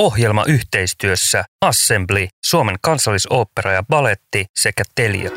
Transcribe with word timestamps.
Ohjelma 0.00 0.44
yhteistyössä 0.44 1.44
Assembly, 1.60 2.28
Suomen 2.46 2.76
kansallisooppera 2.82 3.72
ja 3.72 3.82
baletti 3.82 4.46
sekä 4.58 4.82
Telia. 4.94 5.30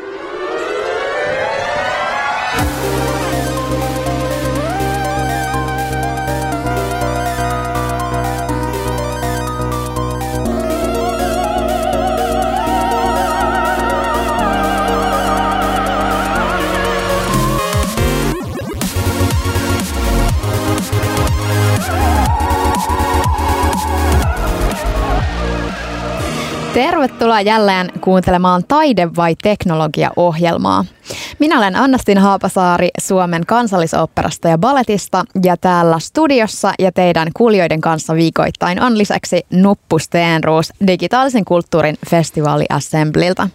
Tervetuloa 26.74 27.40
jälleen 27.40 27.90
kuuntelemaan 28.00 28.64
Taide 28.68 29.08
vai 29.16 29.34
teknologia-ohjelmaa. 29.42 30.84
Minä 31.38 31.58
olen 31.58 31.76
Annastin 31.76 32.18
Haapasaari 32.18 32.88
Suomen 33.00 33.46
kansallisoopperasta 33.46 34.48
ja 34.48 34.58
balletista 34.58 35.24
ja 35.42 35.56
täällä 35.56 35.98
studiossa 35.98 36.72
ja 36.78 36.92
teidän 36.92 37.28
kuulijoiden 37.36 37.80
kanssa 37.80 38.14
viikoittain 38.14 38.82
on 38.82 38.98
lisäksi 38.98 39.46
Nuppu 39.50 39.98
Steenruus 39.98 40.72
digitaalisen 40.86 41.44
kulttuurin 41.44 41.96
festivaali 42.10 42.64
Assemblilta. 42.68 43.48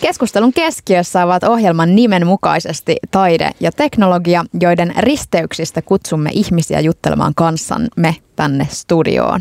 Keskustelun 0.00 0.52
keskiössä 0.52 1.24
ovat 1.24 1.44
ohjelman 1.44 1.96
nimen 1.96 2.26
mukaisesti 2.26 2.96
taide 3.10 3.50
ja 3.60 3.72
teknologia, 3.72 4.44
joiden 4.60 4.92
risteyksistä 4.98 5.82
kutsumme 5.82 6.30
ihmisiä 6.32 6.80
juttelemaan 6.80 7.34
kanssamme 7.34 8.16
tänne 8.36 8.66
studioon. 8.70 9.40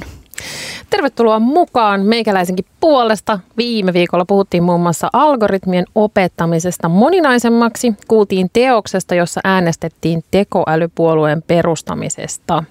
Tervetuloa 0.89 1.39
mukaan 1.39 2.01
meikäläisenkin 2.01 2.65
puolesta. 2.79 3.39
Viime 3.57 3.93
viikolla 3.93 4.25
puhuttiin 4.25 4.63
muun 4.63 4.81
muassa 4.81 5.09
algoritmien 5.13 5.85
opettamisesta 5.95 6.89
moninaisemmaksi. 6.89 7.93
Kuultiin 8.07 8.49
teoksesta, 8.53 9.15
jossa 9.15 9.41
äänestettiin 9.43 10.23
tekoälypuolueen 10.31 11.41
perustamisesta. 11.41 12.63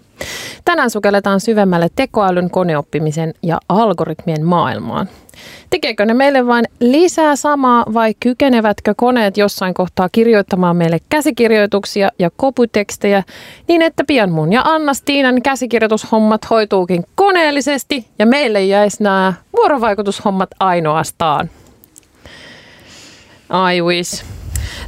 Tänään 0.65 0.91
sukelletaan 0.91 1.41
syvemmälle 1.41 1.89
tekoälyn, 1.97 2.51
koneoppimisen 2.51 3.35
ja 3.43 3.61
algoritmien 3.69 4.45
maailmaan. 4.45 5.09
Tekeekö 5.71 6.07
ne 6.07 6.15
meille 6.15 6.47
vain 6.47 6.65
lisää 6.81 7.37
samaa 7.37 7.85
vai 7.95 8.15
kykenevätkö 8.21 8.95
koneet 8.97 9.37
jossain 9.37 9.75
kohtaa 9.75 10.09
kirjoittamaan 10.13 10.77
meille 10.77 10.99
käsikirjoituksia 11.09 12.09
ja 12.19 12.31
koputekstejä 12.37 13.23
niin, 13.69 13.83
että 13.83 14.05
pian 14.07 14.33
mun 14.33 14.53
ja 14.53 14.63
Anna 14.65 14.95
Stiinan 14.95 15.43
käsikirjoitushommat 15.43 16.51
hoituukin 16.51 17.05
koneellisesti 17.15 18.07
ja 18.19 18.27
meille 18.27 18.65
jäisi 18.65 19.03
nämä 19.03 19.33
vuorovaikutushommat 19.57 20.51
ainoastaan. 20.61 21.51
I 23.75 23.83
wish. 23.83 24.25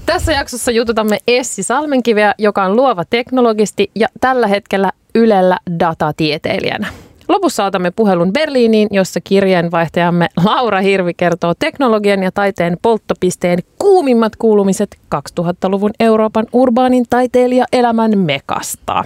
Tässä 0.07 0.33
jaksossa 0.33 0.71
jututamme 0.71 1.19
Essi 1.29 1.63
Salmenkiveä, 1.63 2.35
joka 2.39 2.65
on 2.65 2.77
luova 2.77 3.05
teknologisti 3.05 3.91
ja 3.95 4.09
tällä 4.21 4.47
hetkellä 4.47 4.93
Ylellä 5.17 5.59
datatieteilijänä. 5.81 6.87
Lopussa 7.29 7.65
otamme 7.65 7.91
puhelun 7.91 8.33
Berliiniin, 8.33 8.89
jossa 8.91 9.21
kirjeenvaihtajamme 9.21 10.27
Laura 10.45 10.81
Hirvi 10.81 11.15
kertoo 11.15 11.55
teknologian 11.59 12.23
ja 12.23 12.33
taiteen 12.33 12.77
polttopisteen 12.83 13.59
kuumimmat 13.79 14.37
kuulumiset 14.37 14.97
2000-luvun 15.15 15.91
Euroopan 16.01 16.47
urbaanin 16.53 17.05
taiteilija-elämän 17.11 18.19
mekasta. 18.19 19.05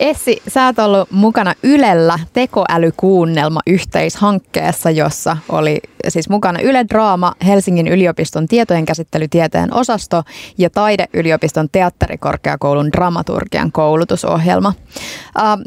Essi, 0.00 0.42
sä 0.48 0.66
oot 0.66 0.78
ollut 0.78 1.10
mukana 1.10 1.54
Ylellä 1.62 2.18
tekoälykuunnelma 2.32 3.60
yhteishankkeessa, 3.66 4.90
jossa 4.90 5.36
oli 5.48 5.80
siis 6.08 6.28
mukana 6.28 6.60
Yle 6.60 6.84
Draama, 6.88 7.34
Helsingin 7.46 7.88
yliopiston 7.88 8.48
tietojenkäsittelytieteen 8.48 9.74
osasto 9.74 10.22
ja 10.58 10.70
Taideyliopiston 10.70 11.68
teatterikorkeakoulun 11.72 12.92
dramaturgian 12.92 13.72
koulutusohjelma. 13.72 14.72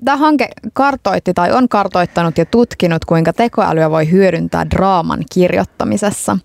Tämä 0.05 0.17
hanke 0.17 0.49
kartoitti 0.73 1.33
tai 1.33 1.51
on 1.51 1.69
kartoittanut 1.69 2.37
ja 2.37 2.45
tutkinut, 2.45 3.05
kuinka 3.05 3.33
tekoälyä 3.33 3.91
voi 3.91 4.11
hyödyntää 4.11 4.69
draaman 4.69 5.23
kirjoittamisessa. 5.33 6.37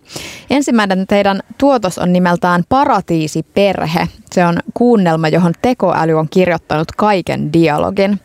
Ensimmäinen 0.51 1.07
teidän 1.07 1.41
tuotos 1.59 1.99
on 1.99 2.13
nimeltään 2.13 2.63
Paratiisiperhe. 2.69 4.09
Se 4.33 4.47
on 4.47 4.59
kuunnelma, 4.75 5.29
johon 5.29 5.53
tekoäly 5.63 6.13
on 6.13 6.29
kirjoittanut 6.31 6.93
kaiken 6.93 7.34
dialogin. 7.53 8.21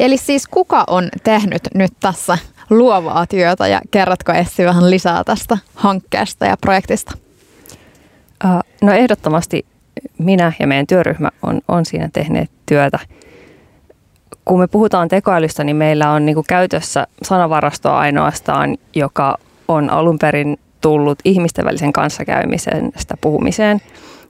Eli 0.00 0.16
siis 0.16 0.48
kuka 0.48 0.84
on 0.86 1.08
tehnyt 1.24 1.62
nyt 1.74 1.92
tässä 2.00 2.38
luovaa 2.70 3.26
työtä 3.26 3.66
ja 3.66 3.80
kerrotko 3.90 4.32
Essi 4.32 4.64
vähän 4.64 4.90
lisää 4.90 5.24
tästä 5.24 5.58
hankkeesta 5.74 6.46
ja 6.46 6.56
projektista? 6.56 7.12
No 8.82 8.92
ehdottomasti 8.92 9.66
minä 10.18 10.52
ja 10.58 10.66
meidän 10.66 10.86
työryhmä 10.86 11.30
on, 11.42 11.60
on 11.68 11.86
siinä 11.86 12.08
tehneet 12.12 12.50
työtä. 12.66 12.98
Kun 14.44 14.60
me 14.60 14.66
puhutaan 14.66 15.08
tekoälystä, 15.08 15.64
niin 15.64 15.76
meillä 15.76 16.10
on 16.10 16.26
niin 16.26 16.44
käytössä 16.48 17.06
sanavarastoa 17.22 17.98
ainoastaan, 17.98 18.76
joka 18.94 19.38
on 19.68 19.90
alun 19.90 20.18
perin 20.18 20.58
tullut 20.80 21.18
ihmisten 21.24 21.64
välisen 21.64 21.92
kanssakäymisestä 21.92 23.14
puhumiseen. 23.20 23.80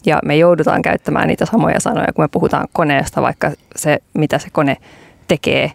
Ja 0.06 0.18
me 0.24 0.36
joudutaan 0.36 0.82
käyttämään 0.82 1.28
niitä 1.28 1.46
samoja 1.46 1.80
sanoja, 1.80 2.12
kun 2.14 2.24
me 2.24 2.28
puhutaan 2.28 2.68
koneesta, 2.72 3.22
vaikka 3.22 3.50
se, 3.76 3.98
mitä 4.14 4.38
se 4.38 4.48
kone 4.52 4.76
tekee, 5.28 5.72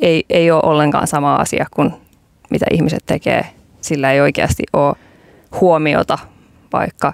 ei, 0.00 0.24
ei 0.30 0.50
ole 0.50 0.62
ollenkaan 0.64 1.06
sama 1.06 1.36
asia 1.36 1.66
kuin 1.74 1.92
mitä 2.50 2.66
ihmiset 2.70 3.02
tekee. 3.06 3.46
Sillä 3.80 4.12
ei 4.12 4.20
oikeasti 4.20 4.62
ole 4.72 4.96
huomiota 5.60 6.18
vaikka, 6.72 7.12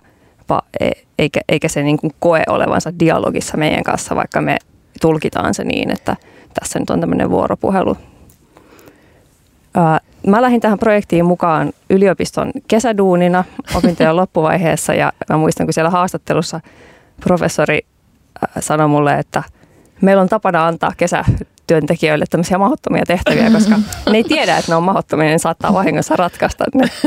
e, 0.80 0.90
eikä, 1.18 1.40
eikä 1.48 1.68
se 1.68 1.82
niin 1.82 1.96
kuin 1.96 2.14
koe 2.18 2.42
olevansa 2.48 2.98
dialogissa 2.98 3.56
meidän 3.56 3.84
kanssa, 3.84 4.16
vaikka 4.16 4.40
me 4.40 4.56
tulkitaan 5.00 5.54
se 5.54 5.64
niin, 5.64 5.90
että 5.90 6.16
tässä 6.60 6.78
nyt 6.78 6.90
on 6.90 7.00
tämmöinen 7.00 7.30
vuoropuhelu 7.30 7.96
Mä 10.26 10.42
lähdin 10.42 10.60
tähän 10.60 10.78
projektiin 10.78 11.24
mukaan 11.24 11.72
yliopiston 11.90 12.50
kesäduunina 12.68 13.44
opintojen 13.74 14.16
loppuvaiheessa 14.16 14.94
ja 14.94 15.12
mä 15.28 15.36
muistan, 15.36 15.66
kun 15.66 15.74
siellä 15.74 15.90
haastattelussa 15.90 16.60
professori 17.20 17.80
sanoi 18.60 18.88
mulle, 18.88 19.14
että 19.14 19.42
meillä 20.00 20.22
on 20.22 20.28
tapana 20.28 20.66
antaa 20.66 20.92
kesätyöntekijöille 20.96 22.24
tämmöisiä 22.30 22.58
mahdottomia 22.58 23.02
tehtäviä, 23.06 23.50
koska 23.50 23.76
ne 24.10 24.16
ei 24.16 24.24
tiedä, 24.24 24.58
että 24.58 24.72
ne 24.72 24.76
on 24.76 24.82
mahdottomia, 24.82 25.26
niin 25.26 25.38
saattaa 25.38 25.72
vahingossa 25.72 26.16
ratkaista 26.16 26.64
ne. 26.74 26.90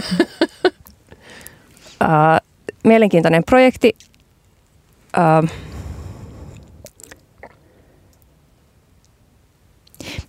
Mielenkiintoinen 2.84 3.44
projekti. 3.44 3.96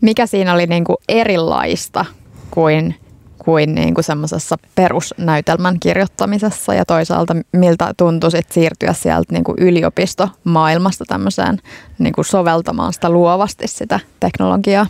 Mikä 0.01 0.27
siinä 0.27 0.53
oli 0.53 0.67
niin 0.67 0.85
kuin 0.85 0.97
erilaista 1.09 2.05
kuin, 2.55 2.95
kuin, 3.39 3.75
niin 3.75 3.95
kuin 3.95 4.05
semmoisessa 4.05 4.57
perusnäytelmän 4.75 5.81
kirjoittamisessa 5.81 6.75
ja 6.75 6.85
toisaalta 6.85 7.37
miltä 7.53 7.95
tuntui 7.97 8.31
sit 8.31 8.53
siirtyä 8.53 8.93
sieltä 8.93 9.33
niin 9.33 9.45
kuin 9.45 9.59
yliopistomaailmasta 9.61 11.05
tämmöiseen 11.09 11.59
niin 11.99 12.13
kuin 12.13 12.25
soveltamaan 12.25 12.93
sitä 12.93 13.11
luovasti 13.11 13.69
sitä 13.69 14.01
teknologiaa? 14.21 14.87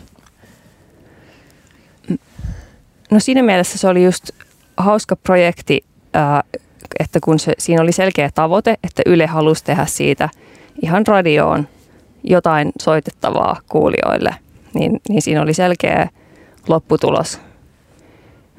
No 3.11 3.21
siinä 3.21 3.43
mielessä 3.43 3.79
se 3.79 3.89
oli 3.89 4.05
just 4.05 4.31
hauska 4.77 5.17
projekti, 5.17 5.84
että 7.00 7.19
kun 7.25 7.39
se, 7.39 7.53
siinä 7.59 7.83
oli 7.83 7.93
selkeä 7.93 8.31
tavoite, 8.34 8.77
että 8.84 9.03
Yle 9.06 9.27
halusi 9.27 9.65
tehdä 9.65 9.87
siitä 9.87 10.29
ihan 10.83 11.06
radioon 11.06 11.69
jotain 12.25 12.73
soitettavaa 12.83 13.61
kuulijoille, 13.69 14.34
niin, 14.75 15.00
niin 15.09 15.23
siinä 15.23 15.43
oli 15.43 15.55
selkeä 15.55 16.09
lopputulos 16.69 17.41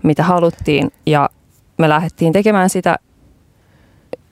mitä 0.04 0.24
haluttiin 0.24 0.92
ja 1.06 1.30
me 1.78 1.90
lähdettiin 1.90 2.34
tekemään 2.34 2.70
sitä 2.70 2.98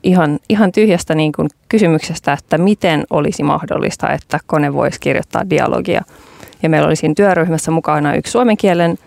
ihan, 0.04 0.40
ihan 0.50 0.72
tyhjästä 0.72 1.16
niin 1.16 1.32
kuin 1.32 1.50
kysymyksestä, 1.70 2.34
että 2.34 2.58
miten 2.58 3.04
olisi 3.10 3.44
mahdollista, 3.44 4.10
että 4.10 4.40
kone 4.46 4.74
voisi 4.74 5.00
kirjoittaa 5.00 5.50
dialogia. 5.50 6.02
Ja 6.64 6.70
meillä 6.70 6.88
oli 6.88 6.96
siinä 6.96 7.16
työryhmässä 7.16 7.72
mukana 7.72 8.16
yksi 8.16 8.32
suomen 8.32 8.58
kielen 8.58 8.98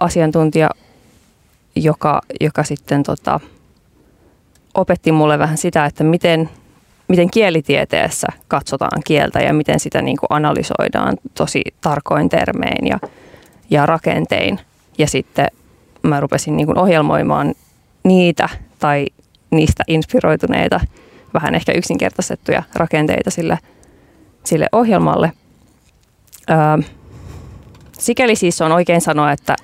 asiantuntija, 0.00 0.70
joka, 1.76 2.20
joka 2.40 2.64
sitten 2.64 3.02
tota, 3.02 3.40
opetti 4.74 5.12
mulle 5.12 5.38
vähän 5.38 5.58
sitä, 5.58 5.84
että 5.84 6.04
miten, 6.04 6.50
miten 7.08 7.30
kielitieteessä 7.30 8.26
katsotaan 8.48 9.02
kieltä 9.04 9.40
ja 9.40 9.52
miten 9.52 9.80
sitä 9.80 10.02
niin 10.02 10.16
kuin 10.16 10.26
analysoidaan 10.30 11.16
tosi 11.34 11.62
tarkoin 11.80 12.28
termein 12.28 12.86
ja, 12.86 12.98
ja 13.70 13.86
rakentein. 13.86 14.60
Ja 14.98 15.06
sitten 15.06 15.48
mä 16.04 16.20
rupesin 16.20 16.56
niin 16.56 16.66
kuin 16.66 16.78
ohjelmoimaan 16.78 17.54
niitä 18.04 18.48
tai 18.78 19.06
niistä 19.50 19.84
inspiroituneita, 19.86 20.80
vähän 21.34 21.54
ehkä 21.54 21.72
yksinkertaistettuja 21.72 22.62
rakenteita 22.74 23.30
sille, 23.30 23.58
sille 24.44 24.66
ohjelmalle. 24.72 25.32
Öö, 26.50 26.56
sikäli 27.98 28.36
siis 28.36 28.60
on 28.60 28.72
oikein 28.72 29.00
sanoa, 29.00 29.32
että 29.32 29.56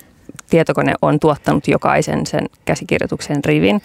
tietokone 0.49 0.93
on 1.01 1.19
tuottanut 1.19 1.67
jokaisen 1.67 2.25
sen 2.25 2.45
käsikirjoituksen 2.65 3.45
rivin, 3.45 3.81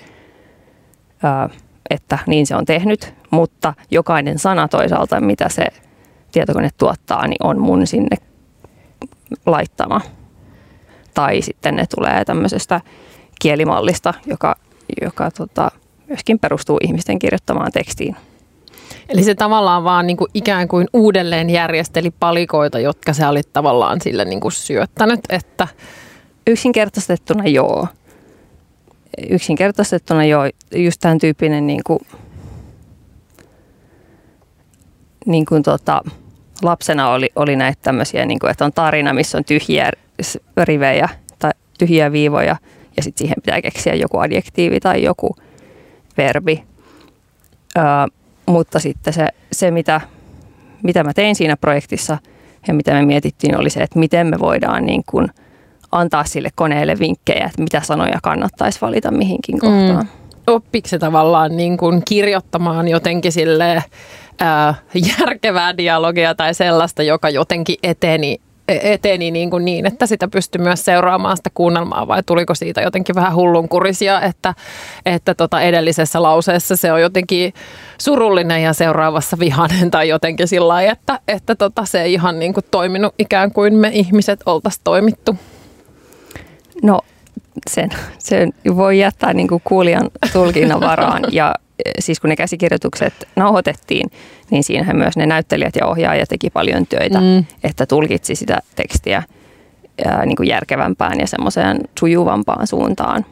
että 1.91 2.19
niin 2.27 2.47
se 2.47 2.57
on 2.57 2.65
tehnyt, 2.65 3.15
mutta 3.31 3.75
jokainen 3.91 4.39
sana 4.39 4.69
toisaalta, 4.69 5.21
mitä 5.21 5.49
se 5.49 5.67
tietokone 6.33 6.71
tuottaa, 6.79 7.27
niin 7.27 7.43
on 7.47 7.61
mun 7.61 7.87
sinne 7.87 8.17
laittama. 9.47 10.01
Tai 11.17 11.43
sitten 11.43 11.77
ne 11.77 11.85
tulee 11.97 12.25
tämmöisestä 12.25 12.81
kielimallista, 13.41 14.15
joka, 14.27 14.57
joka 15.03 15.31
tota, 15.31 15.71
myöskin 16.09 16.39
perustuu 16.39 16.79
ihmisten 16.83 17.19
kirjoittamaan 17.19 17.73
tekstiin. 17.73 18.17
Eli 19.09 19.23
se 19.23 19.35
tavallaan 19.35 19.85
vaan 19.85 20.07
niin 20.07 20.17
kuin 20.17 20.31
ikään 20.35 20.69
kuin 20.69 20.89
uudelleen 20.93 21.51
järjesteli 21.51 22.11
palikoita, 22.11 22.79
jotka 22.79 23.13
se 23.13 23.27
oli 23.27 23.41
tavallaan 23.53 24.01
sille 24.01 24.25
niin 24.25 24.41
kuin 24.41 24.53
syöttänyt, 24.53 25.21
että... 25.29 25.69
Yksinkertaistettuna 26.47 27.47
joo. 27.47 27.87
Yksinkertaistettuna 29.31 30.25
joo, 30.25 30.43
just 30.75 31.01
tämän 31.01 31.19
tyyppinen 31.19 31.67
niin 31.67 31.81
kuin, 31.87 31.99
niin 35.27 35.47
kuin 35.47 35.63
tota, 35.63 36.03
lapsena 36.63 37.11
oli, 37.11 37.29
oli 37.37 37.57
näitä 37.57 37.79
tämmöisiä, 37.83 38.27
niin 38.27 38.39
kuin, 38.39 38.51
että 38.51 38.65
on 38.65 38.73
tarina, 38.73 39.13
missä 39.13 39.39
on 39.39 39.45
tyhjiä 39.45 39.91
rivejä 40.65 41.09
tai 41.39 41.51
tyhjiä 41.79 42.13
viivoja 42.13 42.57
ja 42.97 43.03
sitten 43.03 43.25
siihen 43.25 43.37
pitää 43.45 43.63
keksiä 43.63 43.95
joku 43.95 44.19
adjektiivi 44.19 44.81
tai 44.81 45.03
joku 45.03 45.37
verbi. 46.17 46.65
Öö, 47.79 47.85
mutta 48.47 48.79
sitten 48.79 49.13
se, 49.13 49.27
se 49.53 49.71
mitä, 49.71 50.01
mitä 50.83 51.05
mä 51.05 51.13
tein 51.13 51.37
siinä 51.37 51.57
projektissa 51.57 52.19
ja 52.69 52.75
mitä 52.75 52.93
me 52.93 53.05
mietittiin 53.05 53.61
oli 53.61 53.71
se, 53.71 53.81
että 53.81 53.99
miten 53.99 54.27
me 54.27 54.39
voidaan 54.39 54.87
niin 54.87 55.03
kuin 55.07 55.29
antaa 55.93 56.25
sille 56.25 56.49
koneelle 56.55 56.99
vinkkejä, 56.99 57.47
että 57.47 57.63
mitä 57.63 57.81
sanoja 57.81 58.19
kannattaisi 58.23 58.81
valita 58.81 59.11
mihinkin 59.11 59.59
kohtaan. 59.59 60.05
Mm. 60.05 60.09
Oppiko 60.47 60.89
se 60.89 60.99
tavallaan 60.99 61.57
niin 61.57 61.77
kuin 61.77 62.03
kirjoittamaan 62.09 62.89
jotenkin 62.89 63.33
sille 63.33 63.83
ää, 64.41 64.75
järkevää 65.21 65.77
dialogia 65.77 66.35
tai 66.35 66.55
sellaista, 66.55 67.03
joka 67.03 67.31
jotenkin 67.31 67.77
eteni 67.83 68.41
eteni 68.69 69.31
niin, 69.31 69.51
kuin 69.51 69.65
niin, 69.65 69.87
että 69.87 70.07
sitä 70.07 70.29
pystyi 70.29 70.61
myös 70.61 70.85
seuraamaan 70.85 71.37
sitä 71.37 71.51
kuunnelmaa 71.55 72.09
vai 72.09 72.23
tuliko 72.27 72.55
siitä 72.55 72.81
jotenkin 72.81 73.15
vähän 73.15 73.35
hullunkurisia, 73.35 74.21
että, 74.21 74.55
että 75.07 75.35
tota 75.35 75.61
edellisessä 75.61 76.23
lauseessa 76.23 76.77
se 76.77 76.93
on 76.93 77.01
jotenkin 77.01 77.55
surullinen 77.99 78.63
ja 78.63 78.73
seuraavassa 78.73 79.39
vihanen 79.39 79.91
tai 79.91 80.09
jotenkin 80.09 80.49
sillä 80.49 80.69
lailla, 80.69 80.93
että, 80.93 81.21
että 81.29 81.55
tota, 81.55 81.85
se 81.85 82.03
ei 82.03 82.13
ihan 82.13 82.39
niin 82.39 82.55
kuin 82.55 82.65
toiminut 82.71 83.15
ikään 83.19 83.53
kuin 83.53 83.75
me 83.75 83.91
ihmiset 83.93 84.41
oltaisiin 84.47 84.85
toimittu. 84.85 85.37
No 86.83 87.01
sen, 87.71 87.91
sen 88.19 88.53
voi 88.77 88.99
jättää 88.99 89.33
niin 89.33 89.49
kuin 89.49 89.63
kuulijan 89.65 90.11
tulkinnan 90.33 90.81
varaan 90.81 91.23
ja 91.33 91.55
siis 91.99 92.21
kun 92.21 92.31
ne 92.31 92.37
käsikirjoitukset 92.37 93.29
nauhoitettiin, 93.37 94.11
niin 94.51 94.65
siinähän 94.65 94.97
myös 94.97 95.17
ne 95.17 95.27
näyttelijät 95.27 95.77
ja 95.77 95.87
ohjaajat 95.87 96.29
teki 96.29 96.51
paljon 96.51 96.87
töitä, 96.87 97.21
mm. 97.21 97.45
että 97.65 97.87
tulkitsi 97.87 98.35
sitä 98.35 98.59
tekstiä 98.77 99.23
ää, 100.05 100.27
niin 100.27 100.37
kuin 100.37 100.49
järkevämpään 100.49 101.21
ja 101.21 101.27
semmoiseen 101.27 101.81
sujuvampaan 101.99 102.67
suuntaan. 102.67 103.25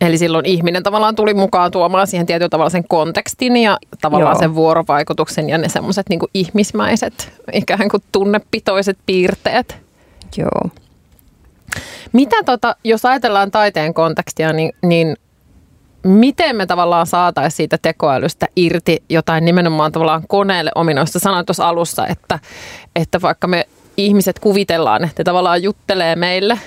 Eli 0.00 0.18
silloin 0.18 0.46
ihminen 0.46 0.82
tavallaan 0.82 1.14
tuli 1.16 1.34
mukaan 1.34 1.70
tuomaan 1.70 2.06
siihen 2.06 2.26
tietyllä 2.26 2.48
tavalla 2.48 2.70
sen 2.70 2.88
kontekstin 2.88 3.56
ja 3.56 3.78
tavallaan 4.00 4.34
Joo. 4.34 4.40
sen 4.40 4.54
vuorovaikutuksen 4.54 5.48
ja 5.48 5.58
ne 5.58 5.68
semmoiset 5.68 6.08
niin 6.08 6.20
ihmismäiset, 6.34 7.32
ikään 7.52 7.88
kuin 7.88 8.02
tunnepitoiset 8.12 8.98
piirteet. 9.06 9.76
Joo. 10.36 10.70
Mitä 12.12 12.36
tota, 12.44 12.76
jos 12.84 13.04
ajatellaan 13.04 13.50
taiteen 13.50 13.94
kontekstia, 13.94 14.52
niin, 14.52 14.72
niin 14.82 15.16
miten 16.02 16.56
me 16.56 16.66
tavallaan 16.66 17.06
saataisiin 17.06 17.56
siitä 17.56 17.78
tekoälystä 17.82 18.46
irti 18.56 19.02
jotain 19.08 19.44
nimenomaan 19.44 19.92
tavallaan 19.92 20.22
koneelle 20.28 20.70
ominoista. 20.74 21.18
Sanoin 21.18 21.46
tuossa 21.46 21.68
alussa, 21.68 22.06
että, 22.06 22.38
että 22.96 23.20
vaikka 23.22 23.46
me 23.46 23.66
ihmiset 23.96 24.38
kuvitellaan, 24.38 25.04
että 25.04 25.24
tavallaan 25.24 25.62
juttelee 25.62 26.16
meille, 26.16 26.58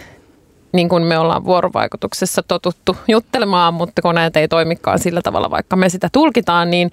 niin 0.74 0.90
kuin 0.90 1.04
me 1.04 1.18
ollaan 1.18 1.46
vuorovaikutuksessa 1.46 2.44
totuttu 2.48 2.98
juttelemaan, 3.08 3.74
mutta 3.74 4.02
koneet 4.02 4.38
ei 4.38 4.48
toimikaan 4.48 5.00
sillä 5.00 5.22
tavalla, 5.22 5.50
vaikka 5.50 5.76
me 5.76 5.90
sitä 5.90 6.10
tulkitaan, 6.12 6.70
niin 6.70 6.92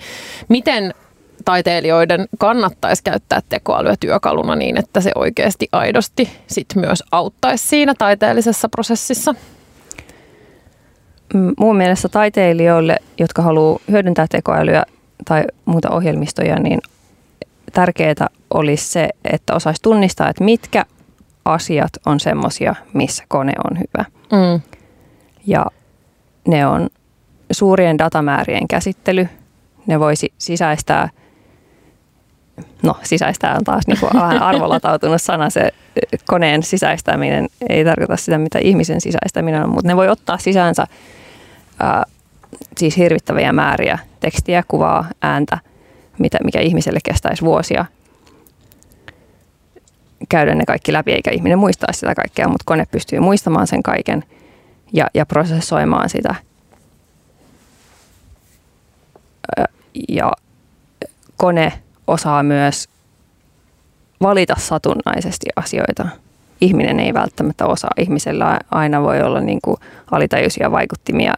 miten 0.48 0.94
taiteilijoiden 1.48 2.26
kannattaisi 2.38 3.04
käyttää 3.04 3.40
tekoälyä 3.48 3.94
työkaluna 4.00 4.56
niin, 4.56 4.78
että 4.78 5.00
se 5.00 5.12
oikeasti 5.14 5.68
aidosti 5.72 6.30
sit 6.46 6.66
myös 6.76 7.04
auttaisi 7.12 7.68
siinä 7.68 7.94
taiteellisessa 7.98 8.68
prosessissa? 8.68 9.34
Muun 11.58 11.76
mielestä 11.76 12.08
taiteilijoille, 12.08 12.96
jotka 13.18 13.42
haluaa 13.42 13.78
hyödyntää 13.90 14.26
tekoälyä 14.30 14.84
tai 15.24 15.44
muuta 15.64 15.90
ohjelmistoja, 15.90 16.58
niin 16.58 16.80
tärkeää 17.72 18.26
olisi 18.54 18.90
se, 18.90 19.08
että 19.24 19.54
osaisi 19.54 19.82
tunnistaa, 19.82 20.28
että 20.28 20.44
mitkä 20.44 20.84
asiat 21.44 21.92
on 22.06 22.20
semmoisia, 22.20 22.74
missä 22.92 23.24
kone 23.28 23.52
on 23.70 23.78
hyvä. 23.78 24.04
Mm. 24.32 24.60
Ja 25.46 25.66
ne 26.48 26.66
on 26.66 26.88
suurien 27.50 27.98
datamäärien 27.98 28.68
käsittely. 28.68 29.28
Ne 29.86 30.00
voisi 30.00 30.32
sisäistää, 30.38 31.08
no 32.82 32.96
sisäistää 33.02 33.54
on 33.54 33.64
taas 33.64 33.86
niin 33.86 34.00
kuin 34.00 34.16
arvolatautunut 34.40 35.22
sana, 35.22 35.50
se 35.50 35.70
koneen 36.26 36.62
sisäistäminen 36.62 37.48
ei 37.68 37.84
tarkoita 37.84 38.16
sitä, 38.16 38.38
mitä 38.38 38.58
ihmisen 38.58 39.00
sisäistäminen 39.00 39.62
on, 39.62 39.70
mutta 39.70 39.88
ne 39.88 39.96
voi 39.96 40.08
ottaa 40.08 40.38
sisäänsä 40.38 40.86
ää, 41.80 42.04
siis 42.76 42.96
hirvittäviä 42.96 43.52
määriä 43.52 43.98
tekstiä, 44.20 44.62
kuvaa, 44.68 45.04
ääntä, 45.22 45.58
mitä, 46.18 46.38
mikä 46.44 46.60
ihmiselle 46.60 46.98
kestäisi 47.04 47.42
vuosia 47.42 47.84
käydä 50.28 50.54
ne 50.54 50.64
kaikki 50.66 50.92
läpi, 50.92 51.12
eikä 51.12 51.30
ihminen 51.30 51.58
muistaa 51.58 51.92
sitä 51.92 52.14
kaikkea, 52.14 52.48
mutta 52.48 52.64
kone 52.66 52.86
pystyy 52.90 53.20
muistamaan 53.20 53.66
sen 53.66 53.82
kaiken 53.82 54.24
ja, 54.92 55.06
ja 55.14 55.26
prosessoimaan 55.26 56.08
sitä. 56.08 56.34
Ja 60.08 60.32
kone 61.36 61.72
osaa 62.08 62.42
myös 62.42 62.88
valita 64.22 64.54
satunnaisesti 64.58 65.46
asioita. 65.56 66.08
Ihminen 66.60 67.00
ei 67.00 67.14
välttämättä 67.14 67.66
osaa. 67.66 67.90
Ihmisellä 67.98 68.58
aina 68.70 69.02
voi 69.02 69.22
olla 69.22 69.40
niin 69.40 69.58
kuin 69.62 69.76
alitajuisia 70.10 70.70
vaikuttimia 70.70 71.34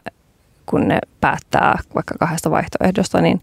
kun 0.70 0.88
ne 0.88 0.98
päättää 1.20 1.78
vaikka 1.94 2.14
kahdesta 2.18 2.50
vaihtoehdosta, 2.50 3.20
niin 3.20 3.42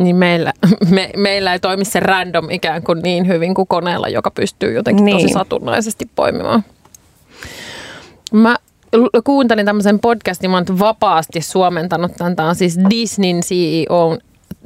niin 0.00 0.16
meillä, 0.16 0.52
me, 0.94 1.10
meillä 1.16 1.52
ei 1.52 1.58
toimi 1.58 1.84
se 1.84 2.00
random 2.00 2.50
ikään 2.50 2.82
kuin 2.82 3.02
niin 3.02 3.26
hyvin 3.26 3.54
kuin 3.54 3.68
koneella, 3.68 4.08
joka 4.08 4.30
pystyy 4.30 4.72
jotenkin 4.72 5.04
niin. 5.04 5.16
tosi 5.16 5.32
satunnaisesti 5.32 6.10
poimimaan. 6.16 6.64
Mä 8.32 8.56
kuuntelin 9.24 9.66
tämmöisen 9.66 9.98
podcastin, 9.98 10.50
mä 10.50 10.56
oon 10.56 10.78
vapaasti 10.78 11.40
suomentanut 11.40 12.12
tämän. 12.16 12.36
Tämä 12.36 12.48
on 12.48 12.54
siis 12.54 12.78
Disneyn 12.90 13.40
CEO 13.40 14.18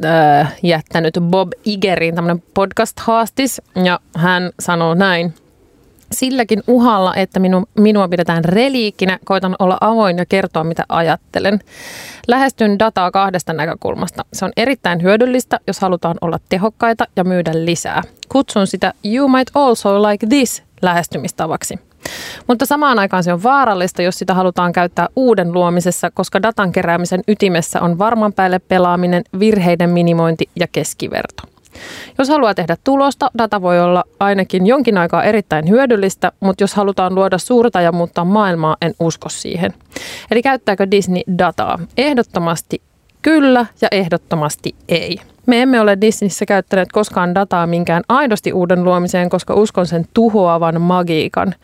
äh, 0.05 0.57
jättänyt 0.63 1.19
Bob 1.21 1.53
Igerin 1.65 2.15
tämmöinen 2.15 2.43
podcast-haastis. 2.55 3.63
Ja 3.85 4.01
hän 4.17 4.51
sanoo 4.61 4.95
näin. 4.95 5.35
Silläkin 6.13 6.63
uhalla, 6.67 7.15
että 7.15 7.41
minu, 7.41 7.65
minua 7.79 8.09
pidetään 8.09 8.45
reliikkinä, 8.45 9.19
koitan 9.25 9.57
olla 9.59 9.79
avoin 9.81 10.19
ja 10.19 10.27
kertoa, 10.27 10.65
mitä 10.65 10.85
ajattelen. 10.89 11.61
Lähestyn 12.29 12.79
dataa 12.79 13.11
kahdesta 13.11 13.53
näkökulmasta. 13.53 14.25
Se 14.33 14.45
on 14.45 14.53
erittäin 14.57 15.03
hyödyllistä, 15.03 15.61
jos 15.67 15.81
halutaan 15.81 16.17
olla 16.21 16.39
tehokkaita 16.49 17.05
ja 17.17 17.25
myydä 17.25 17.51
lisää. 17.55 18.03
Kutsun 18.29 18.67
sitä 18.67 18.93
You 19.05 19.29
might 19.29 19.51
also 19.55 20.03
like 20.03 20.27
this 20.27 20.63
lähestymistavaksi. 20.83 21.88
Mutta 22.47 22.67
samaan 22.67 22.99
aikaan 22.99 23.25
se 23.25 23.33
on 23.33 23.43
vaarallista, 23.43 24.03
jos 24.03 24.19
sitä 24.19 24.35
halutaan 24.35 24.73
käyttää 24.73 25.09
uuden 25.17 25.53
luomisessa, 25.53 26.11
koska 26.11 26.43
datan 26.43 26.73
keräämisen 26.73 27.21
ytimessä 27.29 27.81
on 27.81 27.99
varman 27.99 28.33
päälle 28.33 28.59
pelaaminen, 28.59 29.23
virheiden 29.39 29.91
minimointi 29.91 30.49
ja 30.61 30.67
keskiverto. 30.73 31.43
Jos 32.19 32.29
haluaa 32.29 32.55
tehdä 32.55 32.77
tulosta, 32.85 33.31
data 33.39 33.63
voi 33.63 33.81
olla 33.81 34.05
ainakin 34.21 34.67
jonkin 34.67 34.99
aikaa 34.99 35.25
erittäin 35.25 35.69
hyödyllistä, 35.69 36.33
mutta 36.41 36.63
jos 36.63 36.75
halutaan 36.75 37.15
luoda 37.15 37.39
suurta 37.39 37.81
ja 37.81 37.93
muuttaa 37.93 38.25
maailmaa, 38.25 38.77
en 38.83 38.95
usko 39.01 39.29
siihen. 39.29 39.75
Eli 40.31 40.43
käyttääkö 40.43 40.91
Disney 40.91 41.23
dataa? 41.39 41.79
Ehdottomasti 41.97 42.83
kyllä 43.23 43.67
ja 43.81 43.89
ehdottomasti 43.91 44.75
ei. 44.89 45.19
Me 45.49 45.63
emme 45.63 45.81
ole 45.81 45.99
Disneyssä 46.01 46.47
käyttäneet 46.47 46.93
koskaan 46.93 47.35
dataa 47.35 47.67
minkään 47.67 48.03
aidosti 48.09 48.53
uuden 48.53 48.85
luomiseen, 48.85 49.29
koska 49.29 49.55
uskon 49.55 49.87
sen 49.87 50.05
tuhoavan 50.15 50.81
magiikan. 50.81 51.55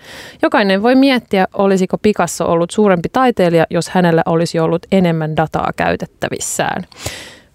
Jokainen 0.42 0.82
voi 0.82 0.94
miettiä, 0.94 1.46
olisiko 1.54 1.98
Picasso 1.98 2.46
ollut 2.46 2.70
suurempi 2.70 3.08
taiteilija, 3.08 3.66
jos 3.70 3.88
hänellä 3.88 4.22
olisi 4.26 4.58
ollut 4.58 4.86
enemmän 4.92 5.36
dataa 5.36 5.70
käytettävissään. 5.76 6.86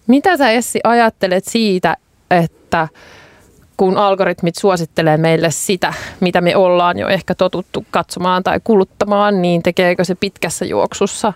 Mitä 0.06 0.36
sä 0.36 0.50
Essi 0.50 0.80
ajattelet 0.84 1.44
siitä, 1.44 1.96
että 2.30 2.88
kun 3.76 3.96
algoritmit 3.96 4.54
suosittelee 4.56 5.16
meille 5.16 5.50
sitä, 5.50 5.94
mitä 6.20 6.40
me 6.40 6.56
ollaan 6.56 6.98
jo 6.98 7.08
ehkä 7.08 7.34
totuttu 7.34 7.86
katsomaan 7.90 8.42
tai 8.42 8.60
kuluttamaan, 8.64 9.42
niin 9.42 9.62
tekeekö 9.62 10.04
se 10.04 10.14
pitkässä 10.14 10.64
juoksussa 10.64 11.32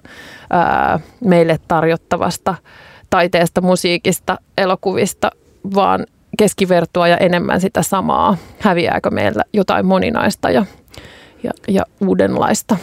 ää, 0.50 1.00
meille 1.20 1.58
tarjottavasta 1.68 2.54
taiteesta, 3.14 3.60
musiikista, 3.60 4.38
elokuvista, 4.58 5.30
vaan 5.74 6.06
keskivertoa 6.38 7.08
ja 7.08 7.16
enemmän 7.16 7.60
sitä 7.60 7.82
samaa? 7.82 8.36
Häviääkö 8.58 9.10
meillä 9.10 9.44
jotain 9.52 9.86
moninaista 9.86 10.50
ja, 10.50 10.66
ja, 11.42 11.50
ja 11.68 11.82
uudenlaista? 12.00 12.76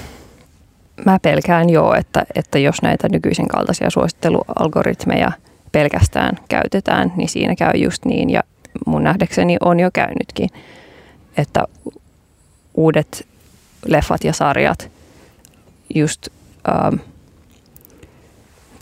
Mä 1.06 1.20
pelkään 1.22 1.70
joo, 1.70 1.94
että, 1.94 2.26
että 2.36 2.60
jos 2.60 2.82
näitä 2.82 3.10
nykyisen 3.10 3.48
kaltaisia 3.48 3.90
suosittelualgoritmeja 3.90 5.32
pelkästään 5.72 6.38
käytetään, 6.50 7.14
niin 7.16 7.30
siinä 7.30 7.56
käy 7.56 7.74
just 7.76 8.06
niin. 8.06 8.30
Ja 8.30 8.42
mun 8.86 9.04
nähdäkseni 9.04 9.58
on 9.62 9.80
jo 9.80 9.90
käynytkin, 9.94 10.50
että 11.38 11.64
uudet 12.74 13.28
leffat 13.86 14.24
ja 14.24 14.34
sarjat 14.34 14.92
just 15.96 16.28
ähm, 16.70 17.11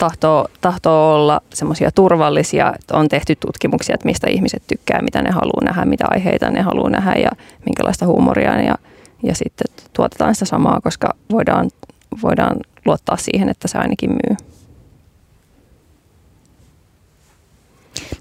tahtoo, 0.00 0.48
tahtoo 0.60 1.14
olla 1.14 1.40
semmoisia 1.54 1.90
turvallisia, 1.90 2.72
että 2.78 2.96
on 2.96 3.08
tehty 3.08 3.36
tutkimuksia, 3.36 3.94
että 3.94 4.06
mistä 4.06 4.26
ihmiset 4.30 4.62
tykkää, 4.66 5.02
mitä 5.02 5.22
ne 5.22 5.30
haluaa 5.30 5.64
nähdä, 5.64 5.84
mitä 5.84 6.06
aiheita 6.10 6.50
ne 6.50 6.62
haluaa 6.62 6.90
nähdä 6.90 7.14
ja 7.14 7.30
minkälaista 7.66 8.06
huumoria 8.06 8.62
ja, 8.62 8.74
ja 9.22 9.34
sitten 9.34 9.66
tuotetaan 9.92 10.34
sitä 10.34 10.44
samaa, 10.44 10.80
koska 10.80 11.14
voidaan, 11.30 11.70
voidaan 12.22 12.56
luottaa 12.86 13.16
siihen, 13.16 13.48
että 13.48 13.68
se 13.68 13.78
ainakin 13.78 14.10
myy. 14.10 14.36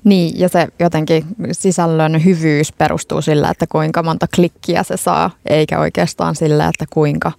Niin, 0.03 0.39
ja 0.39 0.49
se 0.49 0.67
jotenkin 0.79 1.25
sisällön 1.51 2.25
hyvyys 2.25 2.71
perustuu 2.71 3.21
sillä, 3.21 3.49
että 3.49 3.67
kuinka 3.67 4.03
monta 4.03 4.27
klikkiä 4.35 4.83
se 4.83 4.97
saa, 4.97 5.31
eikä 5.45 5.79
oikeastaan 5.79 6.35
sillä, 6.35 6.67
että 6.67 6.85
kuinka, 6.89 7.31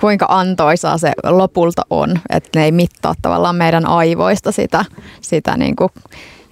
kuinka 0.00 0.26
antoisaa 0.28 0.98
se 0.98 1.12
lopulta 1.24 1.82
on. 1.90 2.20
Että 2.30 2.58
ne 2.58 2.64
ei 2.64 2.72
mittaa 2.72 3.14
tavallaan 3.22 3.56
meidän 3.56 3.86
aivoista 3.86 4.52
sitä, 4.52 4.84
sitä 5.20 5.56
niin 5.56 5.76
kuin 5.76 5.90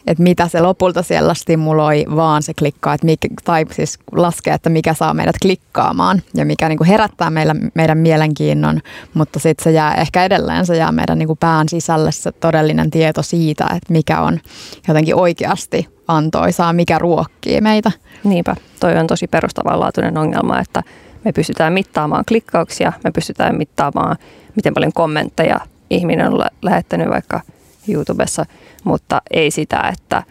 että 0.06 0.22
mitä 0.22 0.48
se 0.48 0.60
lopulta 0.60 1.02
siellä 1.02 1.34
stimuloi, 1.34 2.04
vaan 2.16 2.42
se 2.42 2.54
klikkaa, 2.54 2.94
että 2.94 3.06
mikä, 3.06 3.28
tai 3.44 3.66
siis 3.72 3.98
laskee, 4.12 4.54
että 4.54 4.70
mikä 4.70 4.94
saa 4.94 5.14
meidät 5.14 5.36
klikkaamaan 5.42 6.22
ja 6.34 6.44
mikä 6.44 6.68
niin 6.68 6.78
kuin 6.78 6.88
herättää 6.88 7.30
meillä, 7.30 7.54
meidän 7.74 7.98
mielenkiinnon, 7.98 8.80
mutta 9.14 9.38
sitten 9.38 9.64
se 9.64 9.70
jää 9.70 9.94
ehkä 9.94 10.24
edelleen, 10.24 10.66
se 10.66 10.76
jää 10.76 10.92
meidän 10.92 11.18
niin 11.18 11.26
kuin 11.26 11.38
pään 11.38 11.68
sisälle 11.68 12.12
se 12.12 12.32
todellinen 12.32 12.90
tieto 12.90 13.22
siitä, 13.22 13.64
että 13.64 13.92
mikä 13.92 14.20
on 14.20 14.40
jotenkin 14.88 15.14
oikeasti 15.14 15.88
antoisaa, 16.08 16.72
mikä 16.72 16.98
ruokkii 16.98 17.60
meitä. 17.60 17.92
Niinpä, 18.24 18.56
toi 18.80 18.96
on 18.96 19.06
tosi 19.06 19.26
perustavanlaatuinen 19.26 20.18
ongelma, 20.18 20.60
että 20.60 20.82
me 21.24 21.32
pystytään 21.32 21.72
mittaamaan 21.72 22.24
klikkauksia, 22.28 22.92
me 23.04 23.10
pystytään 23.10 23.58
mittaamaan, 23.58 24.16
miten 24.56 24.74
paljon 24.74 24.92
kommentteja 24.92 25.60
ihminen 25.90 26.32
on 26.32 26.46
lähettänyt 26.62 27.08
vaikka 27.08 27.40
YouTubessa– 27.88 28.46
mutta 28.84 29.22
ei 29.30 29.50
sitä, 29.50 29.92
että 29.92 30.22